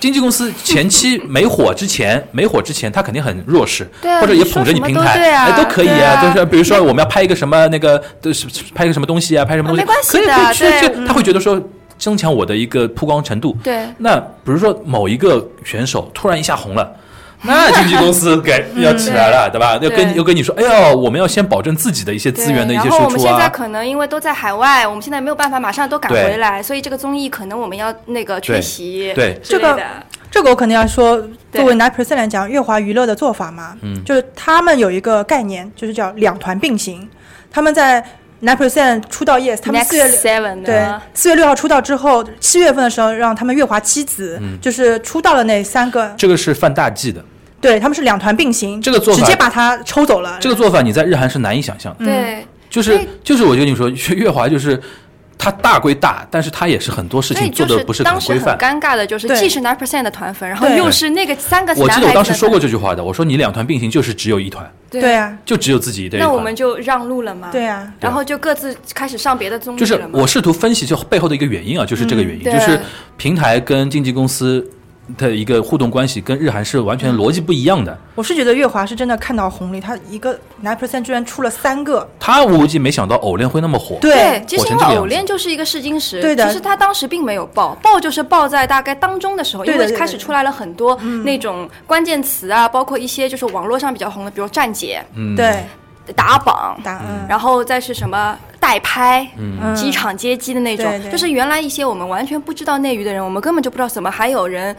[0.00, 11.62] 经纪公司前期没火之前，没火之前，他肯定很弱势，对啊或者也捧着你平台，对都可以对啊就是比如说我们要拍一个什么那个，都是拍一个什么东西啊，拍什么东西，啊没关系可以的可以，对就他会觉得说
[11.98, 13.56] 增强我的一个曝光程度。
[13.62, 16.96] 对那比如说某一个选手突然一下红了。
[17.44, 19.58] 那经纪公司给要起来了，对。
[19.58, 19.72] 吧？
[19.74, 20.14] 要跟对。
[20.14, 23.30] 又跟你说，哎呦，我们要先保证自己的一些资源的一些对然后我输出啊。
[23.30, 29.80] 们现在可能因为都在海外，我们现在没有办法马上都赶回来，所以这个综艺可能我们要那个缺席，对这个
[30.30, 31.18] 这个我肯定要说，
[31.52, 37.08] 作为 Nine Percent 来讲，乐华娱乐的做法嘛，嗯，就是他们有一个概念，就是叫两团并行。
[37.52, 38.04] 他们在
[38.42, 47.22] Nine Percent 出道 Yes，他们四月 Seven 对，四月六号出道之后，七月份的时候让他们月华妻子，就是出道的那三个，这个是犯大忌的，
[47.60, 50.38] 对他们是两团并行，这个做法直接把他抽走了。
[50.40, 52.04] 这个做法你在日韩是难以想象的。
[52.04, 54.80] 对，就是就是，我就跟你说，月华就是
[55.42, 58.58] 它大归大，但是它也是很多事情做的不是当时很规范。
[58.58, 65.14] 尴尬的就是，既是 Nine Percent 的团粉，然后又是那个三个我记得我当时说过这，句话的，我说你两团并行就是只有一团，对。
[65.14, 66.20] 啊，就只有自己一队。
[66.20, 69.98] 那我们就让路了嘛，对啊，然后就各自开始上别的综艺就是。
[70.12, 72.78] 我试图分析就背后的一个原因啊，就是这个原因，就是
[73.16, 74.68] 平台跟经纪公司
[75.16, 77.96] 的一个互动关系跟日韩是完全逻辑不一样的。
[78.14, 83.98] 我是觉得月华是真的看到红利，他一个 Nine Percent 居然出了三个，他我估计没想到偶练会那么火。
[84.00, 86.46] 对，其实因为偶练就是一个试金石，对的。
[86.46, 90.94] 其实他当时并没有爆，爆就是爆在大概当中的时候，因为开始出来了很多
[91.24, 95.64] 那种关键词啊，包括一些就是网络上比较红的，比如站姐、嗯，对，
[96.14, 99.74] 打榜，打嗯，然后再是什么代拍、嗯。
[99.74, 104.74] 机场接机的那种，就是原来一些我们完全不知道内娱的人，我们根本就不知道怎么还有人。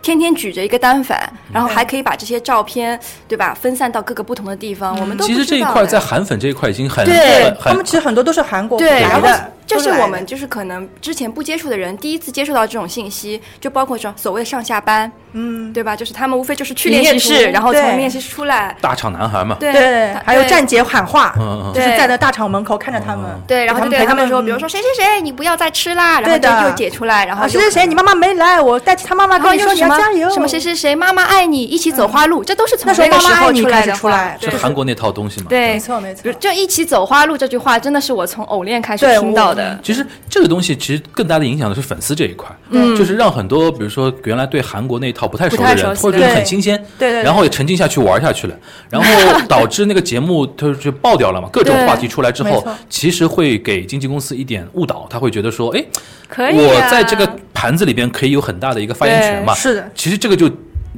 [0.00, 2.98] 天天举着一个单反，然后还可以把这些照片，
[3.28, 15.96] 对吧，分散到各个不同的地方，我们都其不知道的实这一块在韩粉这一块已经很对很很他们其实很多都是韩国对，来然后的，这是我们就是可能之前不接触的人第一次接触到这种信息，就包括说所谓上下班，嗯，对吧？
[15.96, 19.56] 就是他们无非就是去练习室，然后从对练习室出来，大厂男孩嘛。
[19.58, 35.46] 对对，还有站姐喊话，嗯嗯就是对在那大厂门口看着他们，对，然后就对陪他们说，嗯比如说谁谁谁，你不要再吃啦，然后就对的又解出来，然后谁谁谁，你妈妈没来，我代替他妈妈跟你说你要加油，什么谁谁谁，妈妈爱你，一起走花路，这都是从那时候个时妈妈爱你开候出来的话始出来，对是韩国那套东西嘛？
[35.48, 39.61] 对，没错没错就一起走花路这句话，真的是我从偶练开始听到的。
[39.82, 48.56] 其实这个东西其实更大的影响的是粉丝这一块，嗯，就是让很多比如说原来对韩国那一套不太熟的人，或者觉得很新鲜，对对对然后也沉浸下去玩下去了，
[48.90, 55.84] 然后导致那个节目它就爆掉了嘛，各种话题出来之后，其实会给经纪公司一点误导，他会觉得说，哎，
[56.28, 60.50] 可以、啊，我在这个盘子里边可以有很大的一个发言权嘛，是的，其实这个就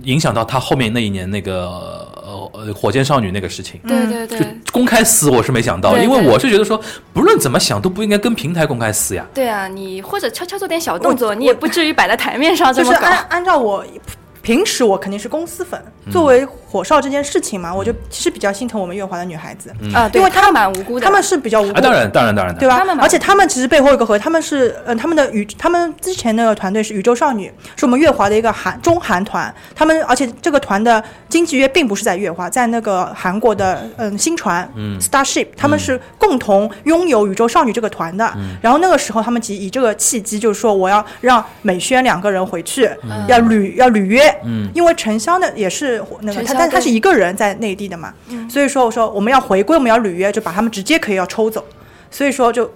[0.03, 2.07] 影响到他后面那一年那个
[2.55, 3.81] 呃呃火箭少女那个事情。
[3.87, 6.81] 对对对就公开撕，我是没想到，因为我是觉得说，
[7.13, 9.27] 不论怎么想都不应该跟平台公开撕呀。
[9.35, 12.99] 对啊，你或者悄悄做点小动作，你也不至于摆在台面上这么搞。
[12.99, 13.85] 就是按按照我
[14.45, 15.83] 平时我肯定是公司粉，
[16.13, 22.85] 作为火烧这件事情嘛，我就其实比较心疼我们月华的女孩子，啊，对因为她们蛮无辜的，她们是比较无辜啊，当然，当然，当然，对吧？
[23.01, 29.53] 而且他们其实背后有个核，他们是嗯，他们的宇，他们之前那个团队是宇宙少女，是我们乐华的一个韩中韩团。
[29.75, 38.31] 他们而且这个团的经纪约并不是在乐华，在那个韩国的嗯新船，嗯，Starship，他们是共同拥有宇宙少女这个团的。
[38.61, 42.91] 然后那个时候他们其实以这个契机，就是说我要让美宣两个人回去，
[43.27, 48.13] 要履要履约，嗯，因为陈潇呢也是那个他，但他是一个人在内地的嘛，
[48.49, 51.65] 所以说我说我们要回归，我们要履约，就把他们直接可以要抽走。
[52.11, 52.71] 所以说就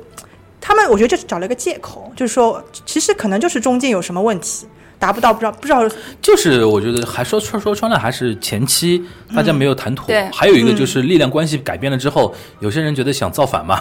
[0.61, 4.67] 他们，我觉得这是找了一个借口，就是说其实可能就是中间有什么问题，
[4.99, 5.89] 达不到不知道不知道。
[6.21, 9.01] 就是我觉得还说说说穿了，还是前期
[9.35, 10.07] 大家没有谈妥。
[10.07, 10.29] 对。
[10.33, 13.79] 还有一个就是力量关系改变了之后，有些人觉得想造反嘛，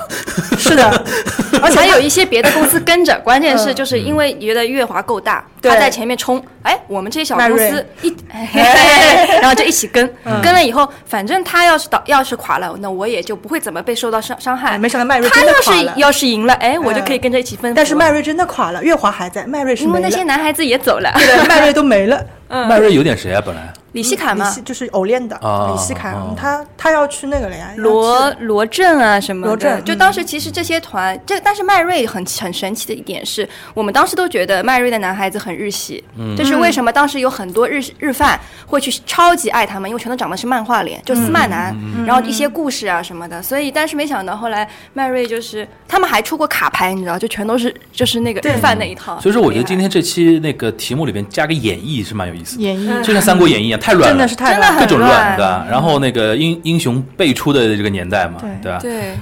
[0.58, 1.06] 是的，
[1.64, 3.18] 而且还有一些别的公司跟着。
[3.24, 8.16] 关键是就是因为觉得月华够大，他在前面冲，哎，我们这些小公司一，
[9.42, 10.08] 然后就一起跟，
[10.42, 14.70] 跟了以后，反正他要是倒要是垮了，那我也就不会怎么被受到伤伤害。
[14.70, 17.74] 哎没想到迈瑞他要真的垮了是要是赢了，哎，我就嗯可以跟着一起分。
[17.74, 20.00] 但是迈瑞真的垮了，月华还在，迈瑞是因为。
[20.00, 22.24] 那些男孩子也走了，对，迈瑞都没了。
[22.50, 23.42] 迈瑞有点谁啊？
[23.46, 29.84] 本来李希凯嘛就是偶练的哦李希凯哦，他他要去那个了呀，罗罗振啊什么的，罗振嗯。
[29.84, 36.36] 就当时其实这些团，这但是迈瑞很很神奇的一点是，我们当时都觉得迈瑞的男孩子很日系，嗯。
[36.38, 49.88] 这是为什么当时有很多日日饭会去超级爱他们，因为全都长得是漫画脸，就司马南，嗯然后一些故事啊什么的，所以但是没想到后来迈瑞就是他们还出过卡牌，你知道，就全都是就是那个日饭那一套，所以说，我觉得今天。
[49.88, 54.76] 这期那个题目里边加个演绎是蛮有意思的，演绎，就像《三国演义》一样，太乱了，真的是太真的乱。
[54.76, 55.68] 了各种很乱乱，对吧？
[55.70, 58.80] 然后那个英英雄辈出的这个年代嘛，对对吧？
[58.80, 59.14] 对，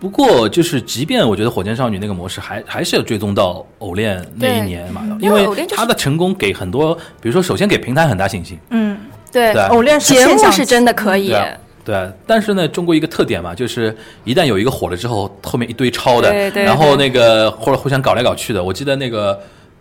[0.00, 8.98] 不过就是，即便我觉得火箭少女那个模式还还是要追踪到偶练那一年嘛，因为它的成功给很多，比如说首先给平台很大信心，嗯，
[9.32, 11.28] 对对，偶练是节目是真的可以。
[11.84, 12.08] 对。
[12.26, 16.62] 但是呢，中国一个特点嘛，就是一旦有一个火了之后，后面一堆抄的，对对。
[16.62, 18.62] 然后那个或者互相搞来搞去的。
[18.62, 19.40] 我记得那个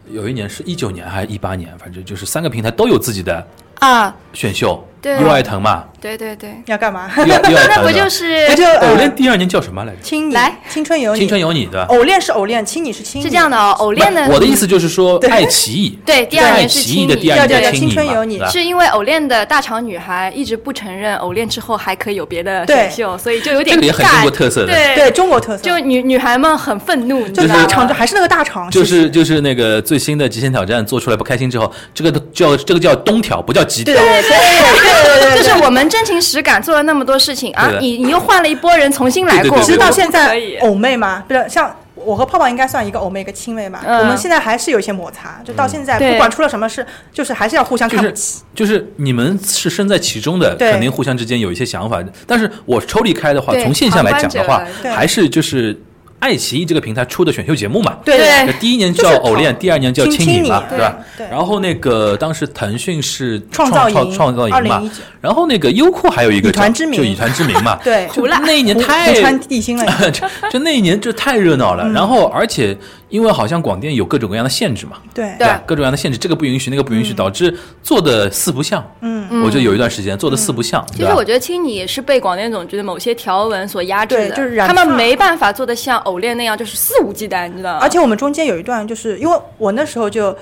[0.10, 3.46] 有一年是一九年还是一八年，反正就是三个平台都有自己的
[3.80, 5.18] 啊，选秀，对。
[5.22, 7.10] 优爱腾嘛，对对对，要干嘛？
[7.16, 10.00] 那不就是那就偶呃练第二年叫什么来着？
[10.02, 10.56] 青你来。
[10.70, 11.86] 青春有你，青春有你，对吧？
[11.90, 15.98] 偶练是偶练，亲你是亲，是这样的哦，偶练的我的意思就是说， 爱奇艺。
[16.06, 18.40] 对第二年是奇艺的第二年叫对对对青春有你。
[18.52, 24.74] 是因为偶练的大厂女孩一直不承认偶练之后还可以有别的选秀，所以就有点这个也很中国特色的。
[24.74, 24.96] 对。
[24.96, 27.54] 对中国特色，就女女孩们很愤怒，你知道吗？
[27.54, 33.84] 就大厂，就还是那个大厂，就是就是那个最新的《极限挑战》做出来不开心之后，这个都叫这个叫东挑，不叫对。
[33.84, 39.66] 对对对对对， 就是我们真情实感做了那么多事情啊你你又换了一波人重新来过，对对对。
[39.66, 40.58] 直到现可在以。
[40.58, 46.12] 偶妹嘛，不是像我和泡泡应该算一个偶妹一个亲妹嘛，嗯我们现在还是有一些摩擦，就到现在对。
[46.12, 48.42] 不管出了什么事，就是还是要互相就是看不起。
[48.56, 50.72] 就是你们是身在其中的，对。
[50.72, 52.02] 肯定互相之间有一些想法。
[52.26, 54.64] 但是我抽离开的话，对从现象来讲的话
[54.96, 55.78] 还是就是
[56.20, 57.98] 爱奇艺这个平台出的选秀节目嘛。
[58.04, 58.18] 对。
[58.60, 60.98] 第一年叫偶练，第二年叫亲青你嘛，对吧？
[61.30, 64.82] 然后那个当时腾讯是创造创造营嘛。
[65.20, 71.92] 然后那个优酷还有一个叫就以团之名嘛， 对，就那一年太 湖川地心了， 就就那一年就太热闹了，嗯。
[71.92, 72.78] 然后而且
[73.10, 75.36] 因为好像广电有各种各样的限制嘛，对。
[75.38, 75.48] 对？
[75.68, 78.84] 各种各样的限制，这个不允许，那个不允许，导致做的四不像。
[79.02, 81.24] 嗯，我觉得有一段时间做的四不像，其实我？
[81.28, 87.80] 觉得青你也是被广电总局的某些条文所压制的，就是他们没办法做的像偶练那样，就是肆无忌惮，你知道吗？
[87.82, 90.34] 而且我们中间有一段，就是因为我那时候就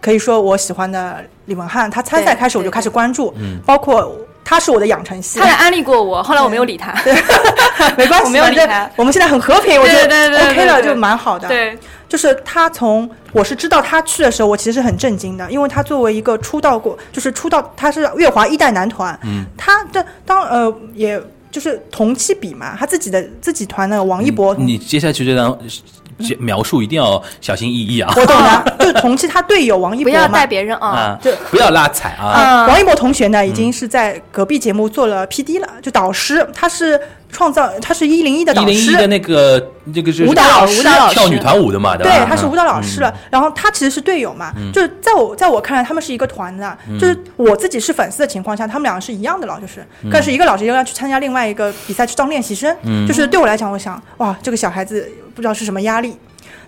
[0.00, 3.58] 可以说我喜欢的李文翰，他参赛开始我就开始关注，嗯。
[3.66, 4.16] 包括
[4.48, 5.38] 他是我的养成系。
[5.38, 6.94] 他，来安利过我，后来我没有理他。
[7.98, 8.90] 没关系，我没有理他。
[8.96, 10.94] 我们现在很和平，我觉得对对对 OK 了，对对。
[10.94, 11.46] 就蛮好的。
[11.46, 11.78] 对，
[12.08, 21.20] 就是他从我是知道他去的时候，我其实是很震惊的，因为他作为一个出道过，就是出道他是乐华一代男团，嗯，他的当呃也
[21.50, 25.54] 就是同期比嘛，他自己的自己团的王一博，你接下去这段
[26.38, 28.12] 描述一定要小心翼翼啊！
[28.16, 30.46] 我懂的， 就同期他队友王一博嘛不要带。
[30.46, 31.18] 别人啊。
[31.22, 32.66] 就，不要拉踩啊！
[32.66, 36.98] 王一博同学呢，已经是在隔壁节目做了 PD 了，就导师，他是
[37.30, 43.12] 创造，他是一零一的导师，零一的那个那个就是舞蹈老师舞蹈跳女团舞的嘛，对吧？，他是舞蹈老师了。
[43.30, 46.76] 然后他其实是队友嘛，就是在我在我看来，他们是一个团的。
[46.98, 52.74] 就是我自己是粉丝的情况下，他们两个是一样的了，就是，但是一个老师要去参加另外一个比赛去当练习生，
[53.06, 56.16] 就是对我来讲，我想哇，这个小孩子不知道是什么压力。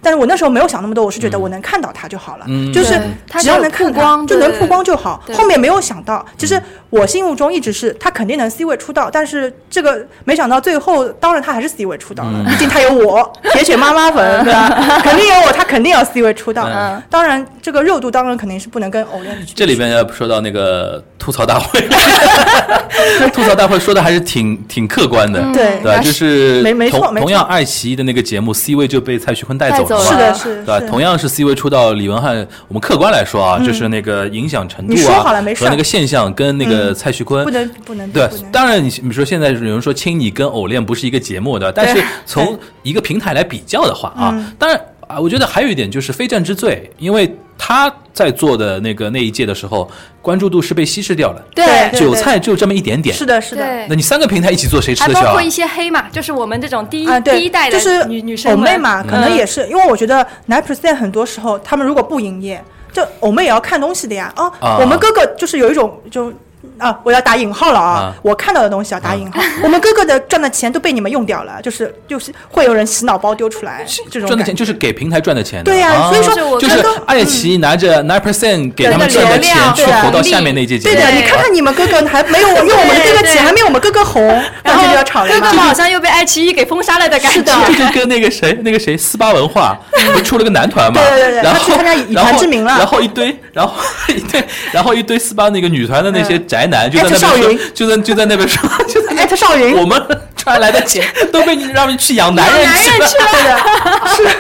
[0.03, 5.23] 但是我那时候没有想那么多，我是觉得我能看到他就好了，嗯就是他只要能曝光就能曝光就好。
[5.27, 15.01] 对后面没有想到，其实我心目中一直是他肯定能 C 位出道，但是这个没想到最后，当然他还是 C 位出道了，毕竟他有我 铁血妈妈粉，对吧？
[15.05, 16.65] 肯定有我，他肯定要 C 位出道。
[16.67, 19.53] 嗯当然这个热度当然肯定是不能跟偶练的去。
[19.55, 21.81] 这里边要说到那个吐槽大会，
[23.33, 25.99] 吐槽大会说的还是挺挺客观的，对对吧？
[25.99, 30.81] 就是没没错没错同同样爱奇艺的那个节目 C 位就被蔡徐坤带走带走了，是的，了是对吧？
[30.89, 35.23] 同样是 C 位出道，李文翰，我们客观来说啊，就是那个影响程度啊
[35.57, 37.45] 和那个现象跟那个蔡徐坤。
[37.45, 44.53] 不能不能对，当然你比如说现在有人说亲你跟偶恋不是一个节目的，但是从一个平台来比较的话啊，嗯。
[44.59, 44.81] 当然
[45.11, 49.91] 啊，我觉得还有一点就是非战之罪，因为他在做的那个那一届的时候，
[50.23, 53.15] 关注度是被稀释掉了，对对韭菜就这么一点点。
[53.15, 53.87] 是的，是的。
[53.89, 55.51] 那你三个平台一起做，谁吃得消啊包括一？
[55.51, 62.63] 些黑嘛，就是我们这种第一、第一代的就是女女生偶妹嘛，可嗯能也是，因为我觉得 nine percent 很多时候他们如果不营业，
[62.93, 64.33] 就偶妹也要看东西的呀。
[64.37, 66.33] 哦，啊我们哥哥就是有一种就
[66.79, 67.91] 啊，我要打引号了啊！
[68.01, 69.41] 啊我看到的东西要打引号。
[69.63, 74.55] 我们哥哥的赚的钱都被你们用掉了，就是就是会有人洗脑包丢出来这种赚的钱。
[74.55, 75.65] 就是给平台赚的钱的。
[75.65, 80.95] 对呀啊所以说就是爱奇艺拿着 nine percent 给他们赚的流量钱去对啊投到下面那届节目。
[80.95, 84.23] 对的，你看看你们哥哥还没有用我们的哥哥钱，还没有我们哥哥红，
[84.63, 85.53] 然后就要吵了哥哥。
[85.53, 87.39] 们好像又被爱奇艺给封杀了的感觉。
[87.39, 91.01] 是的这就跟那个谁，那个谁，斯巴文化不是出了个男团嘛？
[91.01, 93.75] 对对对对然后去参加以团之名了然后一堆，然后
[94.09, 100.03] 一堆，然后 一堆斯巴那个女团的那些宅男就在那艾特少边就在就在那边说， 就在那艾特少云我们
[100.35, 103.07] 赚来的钱 都被你让你去养男人去了。
[104.17, 104.31] 是的，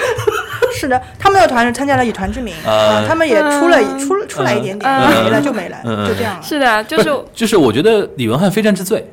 [0.80, 0.88] 是。
[0.88, 6.42] 的，他们的团是参加了以团之名，呃啊，他们也出了出了出来一点点，嗯没了就没了，嗯就这样了。
[6.42, 9.08] 是的，就是就是我觉得李文翰非战之罪，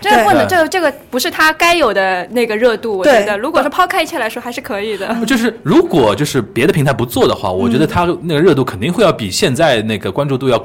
[0.00, 2.98] 这个不能，这个这个不是他该有的那个热度。
[2.98, 5.16] 我觉得，如果是抛开一切来说，还是可以的。
[5.26, 10.58] 就是如果就是别的平台不做的话，我觉得嗯他那个热度肯定会要比现在那个关注度要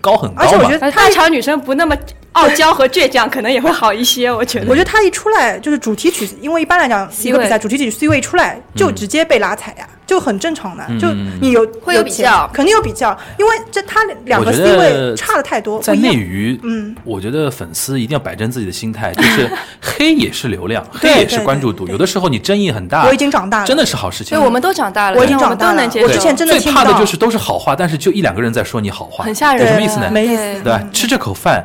[0.00, 0.42] 高很高嘛。
[0.42, 1.96] 而且我觉得呃大潮女生不那么
[2.32, 4.32] 傲娇和倔强，可能也会好一些。
[4.32, 4.66] 我觉得。
[4.68, 10.84] 我觉得他一出来就是主题曲，因为一般来讲 C 一个比赛主题曲 C 位出来就直接被拉踩呀，就很正常的。
[11.00, 19.50] 就嗯你有会有比较肯定有比较，因为这他两个我 C 位差的太多，在不一样内娱，嗯，我觉得粉丝一定要摆正自己的心态，就是
[19.80, 24.40] 黑也是流量， 黑也是关注度，有的时候你争议很大，我已经长大了，真的是好事情所以。
[24.44, 25.82] 我们都长大了，我已经长大了。
[26.02, 30.10] 我之前真的最怕的就是都是好话，但是就一两个人在说你好话，很吓人，有什么意思呢？
[30.10, 30.82] 没意思对对吧？
[30.92, 31.64] 吃这口饭，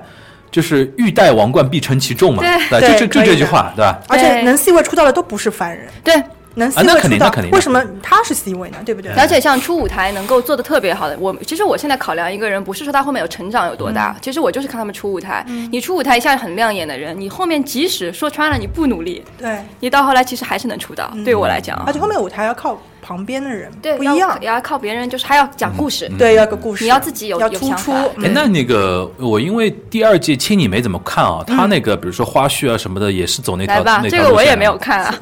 [0.49, 2.87] 就是欲戴王冠必承其重嘛，对吧？
[2.87, 3.99] 就就就这句话，对吧？
[4.07, 6.15] 而且能 C 位出道的都不是凡人，对，
[6.55, 8.77] 能 C 位出道肯定那肯定，为什么他是 C 位呢？
[8.85, 9.11] 对不对？
[9.13, 15.45] 而且像出舞台能够做的特别好的，我其实我现在考量一个人，不是说他后面有成长有多大，其实我就是看他们出舞台。
[15.71, 21.11] 你出舞台一下很亮眼的人，你后面即使说穿了你不努力，对，你到后来其实还是能出道。
[21.23, 26.09] 对我来讲啊而，且后面舞台要靠旁边的人，对不一样要，要靠别人，就是还要讲故事。
[26.17, 28.11] 对，要个故事，你要自己有要突出有想法。
[28.15, 35.15] 那那个我因为第二季青你没怎么看啊，他那个比如说花絮啊什么的，也是走那条来吧，这个我也没有看啊。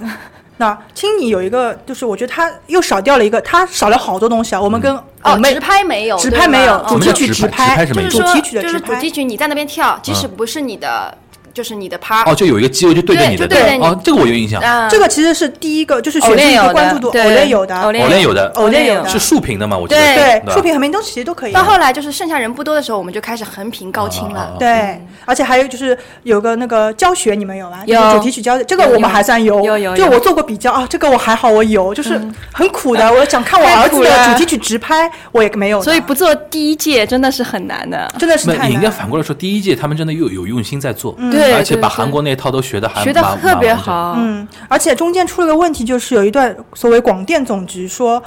[0.57, 4.61] 那青你有一个，就是我觉得他又少掉了一个，他少了好多东西啊。
[4.61, 9.11] 我们跟哦，妹直拍没有，直拍没有哦主题曲直拍就是说主题曲的直拍就是主题。
[9.11, 11.17] 曲你在那边跳，即使不是你的，
[11.57, 19.75] 就是你的 part，哦，就有一个机会就对着你的，就对着你哦，这个我有印象，啊这个其实是第一个，就是选出一偶练有的个关注度，偶练有的，偶练有的，偶练有的是竖屏的嘛？
[19.75, 21.51] 我觉得对竖屏和明灯其实都可以。
[21.51, 24.39] 到后来就是剩下人不多的时候，我们就开始横屏高清了。
[24.39, 27.83] 啊啊啊对，而且还有就是有个那个教学，你们有吗？
[27.87, 29.57] 就是有主题曲教，这个我们还算有。
[29.63, 32.21] 有有有就我做过比较啊，这个我还好，我有，就是
[32.53, 33.11] 很苦的。
[33.11, 35.81] 我想看我儿子的主题曲直拍，我也没有。
[35.81, 38.07] 所以不做第一届真的是很难的。
[38.19, 43.73] 真的是你应该反过来说，第一届他们真的又有用心在做，对而且把韩国那套都学的还学的特别。
[43.73, 48.21] 好，嗯，而且中间出了个问题，就是有一段所谓广电总局说，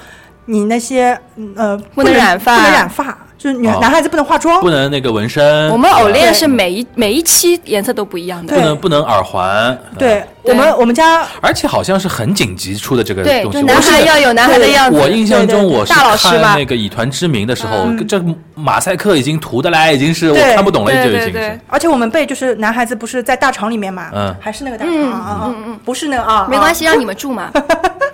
[0.46, 8.60] 你那些嗯呃不能染发不能染发，就是女哦男孩子不能化妆，不能那个纹身，我们偶练是每一每一期颜色都不一样的不。
[8.60, 13.60] 能不能耳环，对对我们我们家而且好像是很紧急出的这个，东西。
[13.60, 14.98] 就男孩要有男孩的样子。
[15.00, 18.22] 我印象中对对对我是看那个以团之名的时候，嗯这
[18.54, 21.58] 马赛克已经涂的来，已经是我看不懂了，就已经是对对。
[21.66, 27.50] 而且我们背就是男孩子不是在大厂里面嘛，嗯还是那个大厂嗯嗯嗯不是那个啊，没关系，让你们住嘛，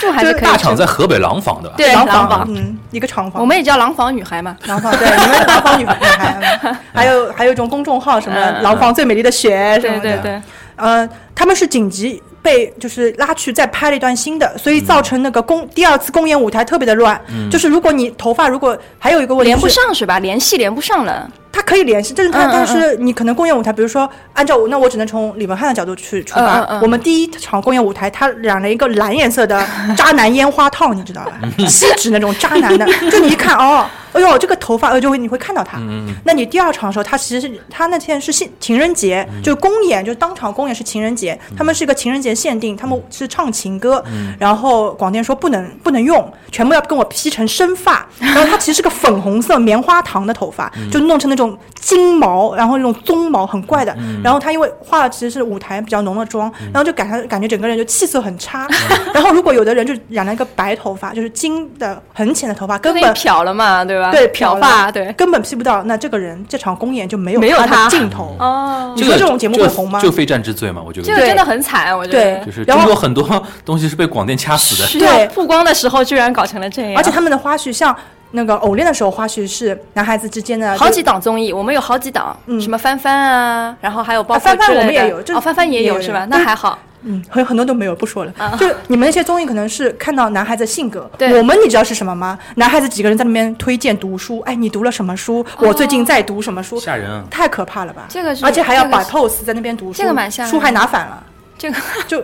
[0.00, 0.46] 住还是可以住。
[0.46, 1.74] 大厂在河北廊坊的吧？
[1.76, 4.56] 对廊廊坊，嗯，一个厂房，我们也叫廊坊女孩嘛。
[4.66, 10.42] 廊坊对，你们廊坊女孩，嗯 还有还有一种公众号什么嗯廊坊最美丽的雪什么的，对对对，
[10.76, 17.18] 呃，他们是紧急被就是拉去再拍了一段新的，所以造成那个公第二次公演舞台特别的乱，
[17.50, 20.18] 就是如果你头发如果还有一个问题连不上是吧？
[20.18, 21.28] 联系连不上了。
[21.50, 26.58] 它可以联系，但是它嗯嗯但是你可能公演舞台，比如说按照我那我只能从李文翰的角度去出发。
[26.58, 29.64] 嗯嗯嗯我们第一场公演舞台，他染了一个蓝颜色的
[29.96, 31.32] 渣男烟花套，你知道吧？
[31.68, 35.78] 锡纸那种渣男的，就你一看哦，哎呦这个头发，呃就会你会看到他。
[35.78, 44.02] 嗯那你第二场的时候，他其实是他那天是情情人节，就是公演，就是当场公演是情人节，他们是一个情人节限定，他们是唱情歌，
[44.38, 58.66] 然后广电说不能不能用，全部要跟我 P 成生发，然后他其实是个粉红色棉花糖的头发，就弄成那种金毛，然后那种棕毛很怪的，然后他因为化了其实是舞台比较浓的妆，然后就感觉感觉整个人就气色很差，
[59.12, 64.03] 然后如果有的人就染了一个白头发，就是金的很浅的头发，根本漂了嘛，对吧？
[64.12, 65.12] 对漂发，对。
[65.12, 68.36] 根本 P 不到，那这个人这场公演就没有他没有他的镜头。
[68.38, 72.44] 哦，你说这种节目会红吗就非战之罪嘛，我觉得这个真的很惨，我觉对得。
[72.46, 74.88] 就是中国很多 东西是被广电掐死的。
[74.88, 76.92] 需要曝光的时候，居然搞成了这样。
[76.96, 77.94] 而且他们的花絮，像
[78.32, 86.26] 那个偶练的时候，花絮是男孩子之间的好几档综艺，我们有好几档，嗯什么翻翻啊，然后还有包括啊翻翻我们也有这哦，翻翻也有是吧？
[86.28, 86.78] 那还好。
[87.04, 88.32] 嗯，很很多都没有，不说了。
[88.58, 92.38] 就你们那些综艺可能是看到男孩子性格， 对我们你知道是什么吗？
[92.56, 95.44] 男孩子几个人在那边推荐读书，哎，你读了什么书？
[95.58, 96.80] 我最近在读什么书？
[96.80, 97.24] 吓人啊！
[97.30, 98.06] 太可怕了吧！
[98.08, 101.22] 这个是而且还要摆 pose 在那边读书，这个蛮吓人书还拿反了，
[101.58, 101.76] 这个
[102.08, 102.22] 就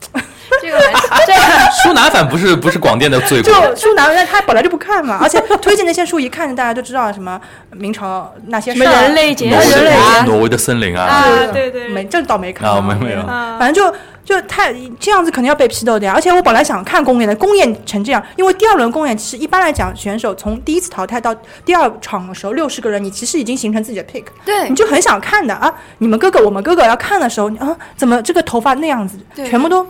[0.60, 0.78] 这个
[1.26, 1.40] 这个
[1.82, 9.96] 书拿反不是不是广电的罪过，就书拿，但他本来就不看嘛，而且推荐那些书一看大家就知道什么明朝那些什么人类解挪威人类
[10.26, 16.12] 挪威的森林啊，啊对对没这倒没看啊到没没有啊反正就就太这样子肯定要被批斗的呀。
[16.14, 21.34] 而且我本来想看公演的，公演成这样，因为第二轮公演其实一般来讲，选手从第一次淘汰到
[21.64, 25.72] 第二场的时候，六十个人，你其实已经形成自己的 pick，对你就很想看的啊。
[25.98, 29.84] 你们哥哥我们哥哥要看的时候，你啊怎么这个头发那样子，全部都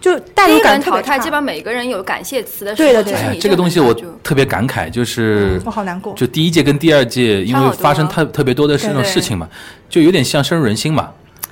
[0.00, 6.14] 就代第入一轮淘汰，感特别差基本上每个人有感谢词的时候，对的这个东西我特别感慨，就是我好难过。
[6.14, 9.48] 就第一届跟第二届，因为发生特特别多的这种事情嘛，
[9.88, 11.10] 就有点像深入人心嘛。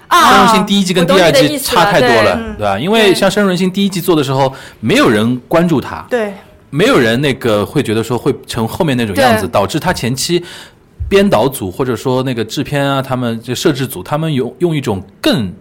[0.09, 2.78] 深入啊人心第一季跟第二季差太多了，嗯对吧？
[2.78, 6.32] 因为像深入人心第一季做的时候，没有人关注他，对，
[6.70, 10.40] 没有人那个会觉得说会成后面那种样子，导致他前期
[11.09, 15.52] 编导组或者说那个制片啊，他们就摄制组，他们用用一种更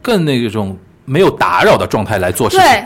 [0.00, 0.78] 更那种
[1.10, 2.64] 没有打扰的状态来做事情。
[2.64, 2.84] 对，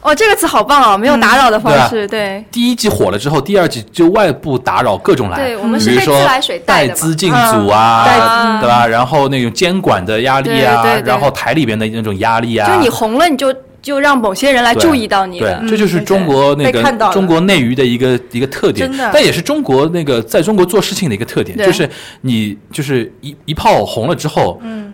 [0.00, 2.44] 哦，这个词好棒哦，没有打扰的方式，对。
[2.52, 8.86] 第一季火了之后，第二季就外部打扰各种来，对我们是被自来水带资进组啊，对吧？
[8.86, 11.08] 然后那种监管的压力啊，对对对。
[11.08, 13.52] 然后台里边的那种压力啊，就你红了，你就
[13.82, 15.40] 就让某些人来注意到你。
[15.40, 15.58] 了。
[15.60, 16.80] 对，这就是中国那个
[17.10, 18.88] 中国内娱的一个一个特点。
[18.88, 21.90] 真的，但也是中国那个在中国做事情的一个特点，就是
[22.20, 24.92] 你就是一一炮红了之后，嗯，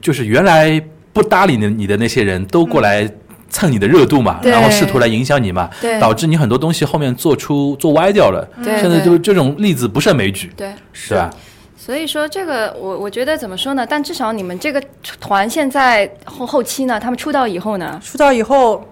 [0.00, 0.82] 就是原来
[1.22, 3.10] 不搭理你你的那些人都过来。
[3.48, 5.70] 蹭你的热度嘛，对然后试图来影响你嘛，
[6.00, 8.46] 导致你很多东西后面做出做歪掉了。
[8.62, 11.30] 对现在对就这种例子不胜枚举，对，是吧？
[11.78, 13.86] 所以说这个我我觉得怎么说呢？
[13.88, 14.82] 但至少你们这个
[15.20, 18.84] 团现在后后期呢，他们出道以后呢，出道以后，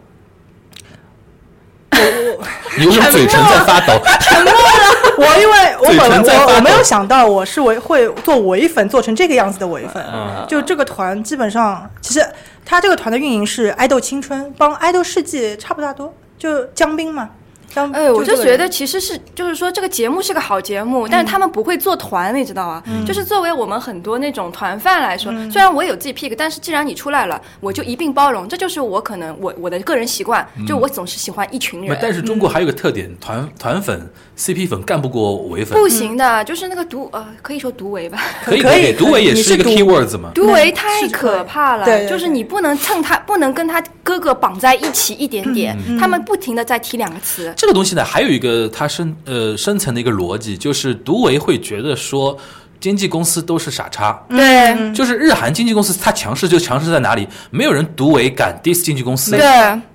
[2.77, 4.01] 你为什么嘴唇在发抖？
[5.17, 12.27] 我因为我嘴本来我我没有想到我是唯会做唯粉做成这个样子的唯粉，嗯就这个团基本上其实
[12.65, 17.31] 他这个团的运营是爱豆青春，帮爱豆世纪差不大多，就江斌嘛，
[17.75, 22.83] 江哎，我就觉得其实是，就是说这个节目是个好节目，但是他们不会做团，你知道吗？
[23.07, 31.99] 就是作为我们很多那种团饭来说，虽然我有自己 pick，但是既然你出来了，我就一并包容，这就是我可能我我的个人习惯，就我总是喜欢一群人。
[32.01, 40.31] 但是中国还有个特点，团团粉、CP 粉干不过唯粉，不行的，就是那个独呃，可以说独唯吧， 可以可以以，独唯也是一个 keywords 嘛。
[40.35, 47.53] 独唯太可怕了，就是你不能蹭他，不能跟他哥哥绑在一起一点点，他们不停的在提两个词。
[47.57, 52.37] 这个东西呢，还有一个它深呃深层的一个逻辑，就是独唯会觉得说，
[52.79, 54.23] 经纪公司都是傻叉。
[54.29, 57.27] 对就是日韩经纪公司，它强势就强势在哪里？
[57.51, 59.43] 没有人独唯敢 diss 经纪公司，对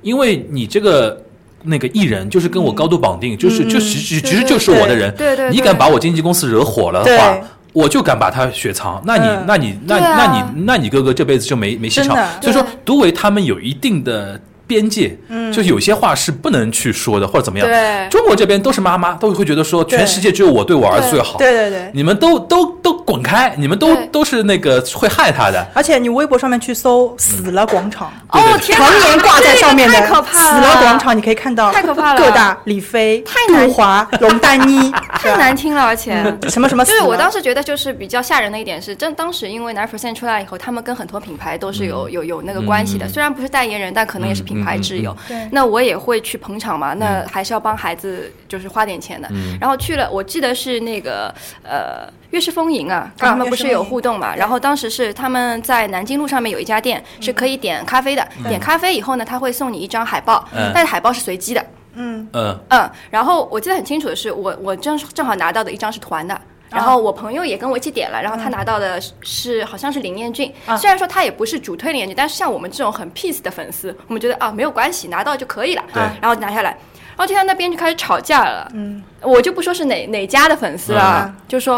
[0.02, 1.24] 因为你这个
[1.64, 7.44] 那个艺人就是跟我高度绑定，就是就其实其实就是我的人，对对对你敢把我经纪公司惹火了的话对。
[7.74, 9.44] 我就敢把他雪藏，那你、嗯。
[9.48, 10.16] 那你那、啊。
[10.18, 12.16] 那你那你哥哥这辈子就没没戏唱。
[12.42, 14.40] 所以说，独为他们有一定的
[14.70, 17.68] 边界，嗯，就有些话是不能去说的，或者怎么样。
[17.68, 18.08] 对。
[18.10, 25.68] 中国这边都是妈妈，都会觉得说，全世界只有我对我儿子最好，对对对，你们都都都滚开，你们都都是那个会害他的。
[25.74, 32.20] 而且你微博上面去搜“死了广场”，对对哦天哪，常年挂在上面的这个太可怕死了广场，你可以看到太可怕了。
[32.20, 33.68] 各大李飞、太难。
[33.68, 36.20] 杜华、 龙丹妮，太难听了，而且。
[36.50, 45.16] 什么什么死了，就是我当时觉得，就是比较吓人的一点是，真当时因为 Nine Percent 出来以后，他们跟很多品牌都是有、有有那个关系的，虽然不是代言人，但可能也是品牌挚友。
[45.28, 49.30] 对那我也会去捧场嘛，那还是要帮孩子就是花点钱的。
[49.60, 51.34] 然后去了，我记得是那个
[51.64, 54.36] 呃《悦诗风吟》啊，跟他们不是有互动嘛。
[54.36, 61.66] 然后当时是他们在南京路上面有一家店是可以点咖啡的，点咖啡以后呢，他会送你一张海报，嗯但是海报是随机的。
[61.96, 66.40] 嗯，嗯，嗯，然后我记得很清楚的是，我我正正好拿到的一张是团的。
[66.70, 75.84] 然后我朋友也跟我一起点了，然后他拿到的是是好像是林彦俊，虽然说他也不是主推林彦俊，但是像我们这种很 peace 的粉丝，我们觉得啊没有关系，拿到就可以了。
[75.94, 76.02] 对。
[76.22, 78.70] 然后拿下来，然后听到那边就开始吵架了。
[78.74, 81.36] 嗯，我就不说是哪哪家的粉丝了，嗯。
[81.48, 81.76] 就说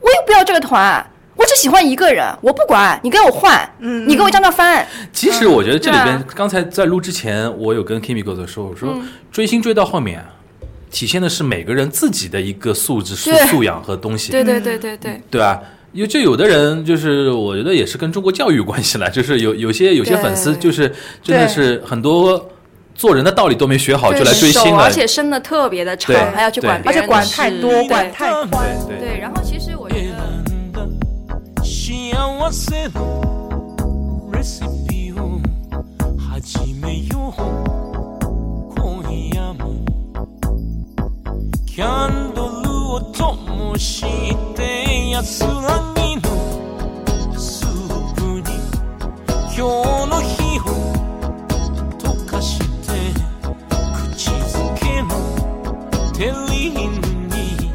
[0.00, 1.04] 我又不要这个团，
[1.34, 4.86] 我只喜欢一个人，我不管你跟我换，嗯，你给我张照翻。
[5.12, 9.08] 其实我觉得这里边，刚才在录之前，我有跟 Kimiko 的说，我说嗯。
[9.32, 10.26] 追星追到后面啊，
[10.91, 15.61] 体现的是每个人自己的一个素质、素对素养和东西，对对对对对，对吧？
[15.93, 22.49] 有就有的人就是，我觉得也是跟中国教育有关系了，就是有有些有些对粉丝就是真的是很多
[22.95, 28.49] 做人的道理都没学好就来追星了手而，且伸的特别的长对，还要去管对别人的而且管太事多，对管太宽。
[28.87, 30.43] 对对对，然后其实我觉得。
[31.63, 32.13] 幸
[32.51, 35.39] せのレシピを
[41.78, 44.04] キャンドルを灯し
[44.56, 46.22] て安らぎの
[47.38, 48.46] スープに
[49.46, 49.62] 今日
[50.10, 50.62] の日を
[52.00, 52.64] 溶かして
[54.10, 55.08] 口づけの
[56.14, 56.90] テリー
[57.28, 57.70] に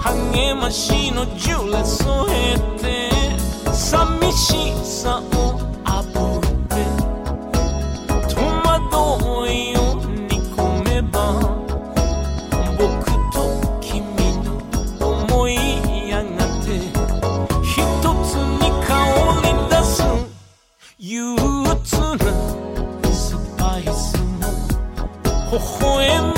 [0.00, 2.00] 励ましのジュレ添
[2.32, 3.10] えて
[3.74, 5.61] 寂しさを
[25.52, 26.31] ojo